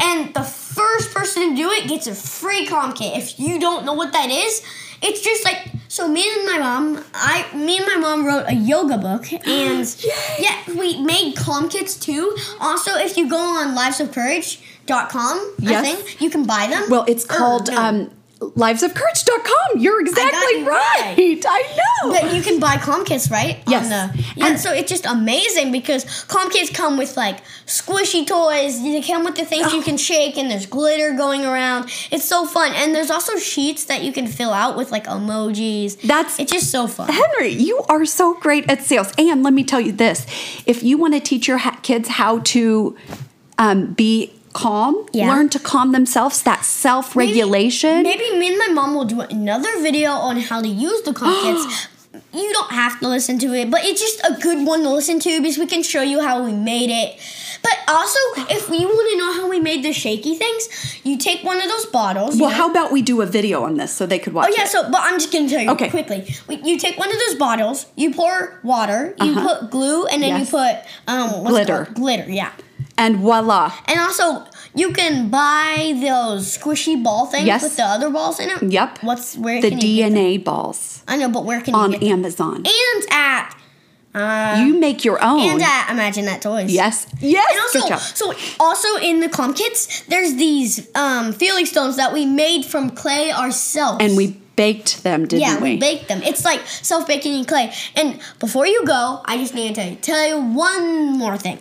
and 0.00 0.34
the 0.34 0.42
first 0.42 1.14
person 1.14 1.50
to 1.50 1.56
do 1.56 1.70
it 1.70 1.88
gets 1.88 2.06
a 2.08 2.14
free 2.14 2.66
calm 2.66 2.92
kit. 2.92 3.16
If 3.16 3.38
you 3.38 3.60
don't 3.60 3.84
know 3.84 3.92
what 3.94 4.12
that 4.12 4.30
is, 4.30 4.62
it's 5.00 5.20
just 5.20 5.44
like 5.44 5.68
so. 5.86 6.08
Me 6.08 6.28
and 6.36 6.46
my 6.46 6.58
mom, 6.58 7.04
I, 7.14 7.46
me 7.54 7.76
and 7.78 7.86
my 7.86 7.96
mom 7.96 8.26
wrote 8.26 8.46
a 8.48 8.54
yoga 8.54 8.98
book, 8.98 9.32
and 9.46 10.04
yeah, 10.40 10.58
we 10.76 11.00
made 11.00 11.36
calm 11.36 11.68
kits 11.68 11.94
too. 11.94 12.36
Also, 12.60 12.90
if 12.96 13.16
you 13.16 13.28
go 13.30 13.36
on 13.38 13.76
livesofcourage.com, 13.76 15.38
I 15.38 15.54
Yes. 15.60 15.86
think 16.04 16.20
you 16.20 16.30
can 16.30 16.44
buy 16.46 16.66
them. 16.66 16.84
Well, 16.90 17.04
it's 17.06 17.24
called 17.24 17.70
no. 17.70 17.76
um, 17.80 18.10
livesofcourage.com. 18.40 19.80
You're 19.80 20.00
exactly 20.00 20.60
you 20.60 20.68
right. 20.68 21.14
right. 21.18 21.44
I 21.48 21.76
know. 22.04 22.10
But 22.12 22.34
you 22.34 22.42
can 22.42 22.60
buy 22.60 22.76
calm 22.76 23.04
kits, 23.04 23.30
right? 23.30 23.62
Yes. 23.66 23.84
On 23.84 23.90
the, 23.90 24.24
yeah, 24.36 24.46
And- 24.48 24.60
so 24.60 24.72
it's 24.72 24.90
just 24.90 25.06
amazing 25.06 25.72
because 25.72 26.24
calm 26.24 26.50
kits 26.50 26.70
come 26.70 26.96
with 26.98 27.16
like 27.16 27.38
squishy 27.66 28.26
toys. 28.26 28.82
They 28.82 29.00
come 29.02 29.24
with 29.24 29.36
the 29.36 29.44
things 29.44 29.72
you 29.72 29.82
can 29.82 29.96
shake, 29.96 30.36
and 30.36 30.50
there's 30.50 30.66
glitter 30.66 31.12
going 31.16 31.44
around. 31.44 31.90
It's 32.10 32.24
so 32.24 32.46
fun, 32.46 32.72
and 32.74 32.94
there's 32.94 33.10
also 33.10 33.36
sheets 33.36 33.84
that 33.86 34.02
you 34.02 34.12
can 34.12 34.26
fill 34.26 34.52
out 34.52 34.76
with 34.76 34.90
like 34.92 35.04
emojis. 35.06 36.00
That's- 36.02 36.38
it's 36.38 36.52
just 36.52 36.70
so 36.70 36.86
fun. 36.86 37.08
Henry, 37.08 37.50
you 37.52 37.82
are 37.88 38.04
so 38.04 38.34
great 38.34 38.68
at 38.70 38.82
sales. 38.82 39.12
And 39.16 39.42
let 39.42 39.52
me 39.54 39.64
tell 39.64 39.80
you 39.80 39.92
this 39.92 40.26
if 40.66 40.82
you 40.82 40.98
want 40.98 41.14
to 41.14 41.20
teach 41.20 41.48
your 41.48 41.58
ha- 41.58 41.78
kids 41.82 42.08
how 42.08 42.40
to 42.40 42.96
um, 43.58 43.92
be 43.94 44.32
calm, 44.54 45.04
Yeah. 45.12 45.28
learn 45.28 45.50
to 45.50 45.58
calm 45.58 45.92
themselves, 45.92 46.40
that 46.42 46.64
self 46.64 47.14
regulation. 47.14 48.02
Maybe 48.02 48.26
me 48.38 48.48
and 48.48 48.58
my 48.58 48.68
mom 48.68 48.94
will 48.94 49.04
do 49.04 49.20
another 49.20 49.72
video 49.82 50.12
on 50.12 50.40
how 50.40 50.62
to 50.62 50.68
use 50.68 51.02
the 51.02 51.12
calm 51.12 51.34
kits. 51.42 51.88
You 52.32 52.52
don't 52.52 52.72
have 52.72 52.98
to 53.00 53.06
listen 53.08 53.38
to 53.40 53.54
it, 53.54 53.70
but 53.70 53.84
it's 53.84 54.00
just 54.00 54.18
a 54.28 54.32
good 54.40 54.66
one 54.66 54.82
to 54.82 54.90
listen 54.90 55.20
to 55.20 55.40
because 55.40 55.56
we 55.58 55.66
can 55.66 55.82
show 55.84 56.02
you 56.02 56.20
how 56.20 56.44
we 56.44 56.52
made 56.52 56.90
it. 56.90 57.16
But 57.62 57.76
also, 57.88 58.18
if 58.50 58.68
you 58.70 58.86
want 58.88 59.08
to 59.12 59.16
know 59.18 59.32
how 59.34 59.48
we 59.48 59.60
made 59.60 59.84
the 59.84 59.92
shaky 59.92 60.34
things, 60.34 60.68
you 61.04 61.16
take 61.16 61.44
one 61.44 61.60
of 61.62 61.68
those 61.68 61.86
bottles. 61.86 62.34
you 62.36 62.42
Well, 62.42 62.50
know- 62.50 62.56
how 62.56 62.70
about 62.70 62.90
we 62.92 63.02
do 63.02 63.20
a 63.22 63.26
video 63.26 63.62
on 63.64 63.76
this 63.76 63.92
so 63.92 64.04
they 64.06 64.18
could 64.18 64.32
watch 64.32 64.48
Oh 64.50 64.54
yeah, 64.56 64.64
it? 64.64 64.68
so 64.68 64.82
but 64.90 65.00
I'm 65.02 65.18
just 65.20 65.32
gonna 65.32 65.48
tell 65.48 65.60
you 65.60 65.70
Okay. 65.70 65.88
quickly. 65.90 66.20
You 66.48 66.76
take 66.78 66.98
one 66.98 67.10
of 67.10 67.18
those 67.24 67.36
bottles, 67.36 67.86
you 67.96 68.12
pour 68.12 68.60
water, 68.64 69.14
you 69.20 69.30
Uh-huh. 69.30 69.48
put 69.48 69.70
glue, 69.70 70.06
and 70.06 70.20
then 70.22 70.30
Yes. 70.30 70.40
you 70.40 70.58
put 70.58 70.74
um 71.06 71.44
Glitter. 71.44 71.88
Glitter, 71.94 72.26
yeah. 72.30 72.50
And 72.96 73.16
voila. 73.16 73.72
And 73.86 73.98
also, 73.98 74.44
you 74.74 74.92
can 74.92 75.28
buy 75.28 75.92
those 76.00 76.56
squishy 76.58 77.02
ball 77.02 77.26
things 77.26 77.46
Yes. 77.46 77.62
with 77.62 77.76
the 77.76 77.82
other 77.84 78.08
balls 78.10 78.38
in 78.40 78.48
them. 78.48 78.70
Yep. 78.70 78.98
What's 79.02 79.36
where 79.36 79.60
The 79.60 79.70
can 79.70 79.80
you 79.80 79.96
get 79.96 80.08
them? 80.10 80.18
DNA 80.18 80.44
balls 80.44 81.02
I 81.08 81.16
know, 81.16 81.28
but 81.28 81.44
where 81.44 81.60
can 81.60 81.74
on 81.74 81.92
you 81.92 81.98
get 81.98 82.06
them? 82.08 82.18
Amazon. 82.20 82.56
And 82.64 83.04
at 83.10 83.56
uh, 84.14 84.62
you 84.64 84.78
make 84.78 85.04
your 85.04 85.22
own. 85.24 85.40
and 85.40 85.60
at 85.62 85.90
Imagine 85.90 86.24
That 86.26 86.40
Toys. 86.40 86.70
yes. 86.70 87.06
Yes. 87.20 87.44
And 87.50 87.90
also, 87.90 87.96
so 88.14 88.54
also 88.60 88.96
in 88.98 89.18
the 89.18 89.28
calm 89.28 89.54
kits, 89.54 90.02
there's 90.02 90.36
these 90.36 90.88
um, 90.94 91.32
feeling 91.32 91.66
stones 91.66 91.96
that 91.96 92.12
we 92.12 92.24
made 92.24 92.64
from 92.64 92.90
clay 92.90 93.32
ourselves. 93.32 93.98
And 94.04 94.16
we 94.16 94.40
baked 94.54 95.02
them, 95.02 95.26
didn't 95.26 95.40
yeah, 95.42 95.60
we? 95.60 95.70
Yeah, 95.70 95.74
we 95.74 95.80
baked 95.80 96.06
them. 96.06 96.22
It's 96.22 96.44
like 96.44 96.60
self 96.66 97.08
baking 97.08 97.44
clay. 97.46 97.72
And 97.96 98.20
before 98.38 98.68
you 98.68 98.86
go, 98.86 99.20
I 99.24 99.36
just 99.36 99.52
need 99.52 99.74
to 99.74 99.80
tell 99.80 99.90
you, 99.90 99.96
tell 99.96 100.28
you 100.28 100.40
one 100.54 101.18
more 101.18 101.36
thing. 101.36 101.58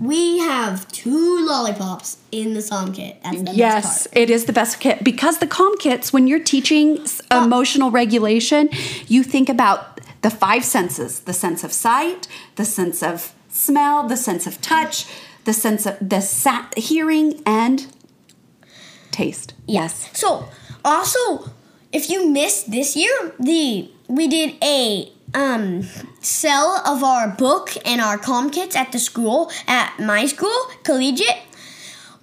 We 0.00 0.38
have 0.38 0.88
two 0.88 1.46
lollipops 1.46 2.18
in 2.32 2.54
the 2.54 2.62
calm 2.62 2.92
kit. 2.92 3.18
That's 3.22 3.38
the 3.38 3.44
best 3.44 3.56
Yes, 3.56 4.06
part. 4.06 4.16
it 4.16 4.30
is 4.30 4.44
the 4.46 4.52
best 4.52 4.80
kit 4.80 5.04
because 5.04 5.38
the 5.38 5.46
calm 5.46 5.76
kits, 5.78 6.12
when 6.12 6.26
you're 6.26 6.42
teaching 6.42 6.98
s- 7.00 7.20
emotional 7.30 7.90
regulation, 7.90 8.68
you 9.06 9.22
think 9.22 9.48
about 9.48 10.00
the 10.22 10.30
five 10.30 10.64
senses 10.64 11.20
the 11.20 11.32
sense 11.32 11.62
of 11.64 11.72
sight, 11.72 12.26
the 12.56 12.64
sense 12.64 13.02
of 13.02 13.34
smell, 13.50 14.06
the 14.08 14.16
sense 14.16 14.46
of 14.46 14.60
touch, 14.60 15.06
the 15.44 15.52
sense 15.52 15.86
of 15.86 15.96
the 16.00 16.20
sa- 16.20 16.66
hearing, 16.76 17.40
and 17.46 17.86
taste. 19.10 19.54
Yes. 19.66 20.08
So 20.12 20.48
also, 20.84 21.50
if 21.92 22.10
you 22.10 22.28
missed 22.28 22.70
this 22.70 22.96
year, 22.96 23.32
the 23.38 23.90
we 24.08 24.28
did 24.28 24.56
a 24.62 25.10
um 25.34 25.82
sell 26.20 26.80
of 26.86 27.02
our 27.02 27.28
book 27.28 27.70
and 27.84 28.00
our 28.00 28.18
calm 28.18 28.50
kits 28.50 28.76
at 28.76 28.92
the 28.92 28.98
school 28.98 29.50
at 29.66 29.98
my 29.98 30.26
school 30.26 30.56
collegiate. 30.84 31.42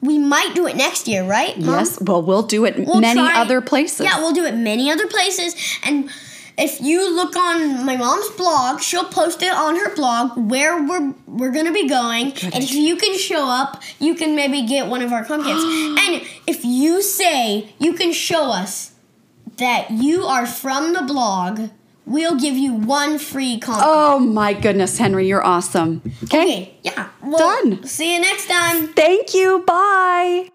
We 0.02 0.18
might 0.18 0.56
do 0.56 0.66
it 0.66 0.76
next 0.76 1.08
year, 1.08 1.24
right? 1.24 1.56
Mom? 1.60 1.76
Yes, 1.76 2.02
well, 2.02 2.24
we'll 2.24 2.42
do 2.42 2.66
it 2.66 2.76
We'll 2.88 3.00
many 3.00 3.20
try- 3.20 3.40
other 3.40 3.62
places. 3.62 4.02
Yeah, 4.02 4.20
we'll 4.20 4.34
do 4.34 4.46
it 4.46 4.56
many 4.56 4.90
other 4.90 5.06
places. 5.08 5.56
And 5.84 6.10
if 6.58 6.82
you 6.82 7.14
look 7.16 7.36
on 7.36 7.86
my 7.86 7.96
mom's 7.98 8.30
blog, 8.32 8.82
she'll 8.82 9.06
post 9.06 9.44
it 9.44 9.54
on 9.54 9.76
her 9.76 9.94
blog 9.96 10.50
where 10.50 10.82
we're 10.84 11.14
we're 11.28 11.52
gonna 11.52 11.72
be 11.72 11.88
going. 11.88 12.32
And 12.54 12.64
if 12.64 12.72
you 12.74 12.96
can 12.96 13.16
show 13.18 13.48
up, 13.48 13.82
you 14.00 14.16
can 14.16 14.36
maybe 14.36 14.66
get 14.66 14.88
one 14.88 15.02
of 15.04 15.12
our 15.14 15.24
calm 15.24 15.44
kits. 15.44 15.62
and 16.04 16.22
if 16.48 16.66
you 16.66 17.02
say 17.04 17.74
you 17.78 17.94
can 17.94 18.12
show 18.12 18.52
us 18.52 18.91
that 19.62 19.92
you 19.92 20.26
are 20.26 20.46
from 20.46 20.94
the 20.94 21.02
blog, 21.02 21.70
we'll 22.06 22.36
give 22.36 22.56
you 22.56 22.74
one 22.74 23.18
free 23.18 23.60
com. 23.60 23.76
kit. 23.76 23.84
oh 23.86 24.20
my 24.20 24.54
goodness, 24.54 24.98
Henry, 24.98 25.28
you're 25.28 25.44
awesome. 25.44 26.02
Okay. 26.26 26.42
Okay, 26.42 26.76
yeah. 26.84 27.10
Well, 27.24 27.38
Done. 27.38 27.84
See 27.86 28.14
you 28.14 28.20
next 28.20 28.48
time. 28.48 28.88
Thank 28.90 29.34
you. 29.34 29.64
Bye. 29.66 30.50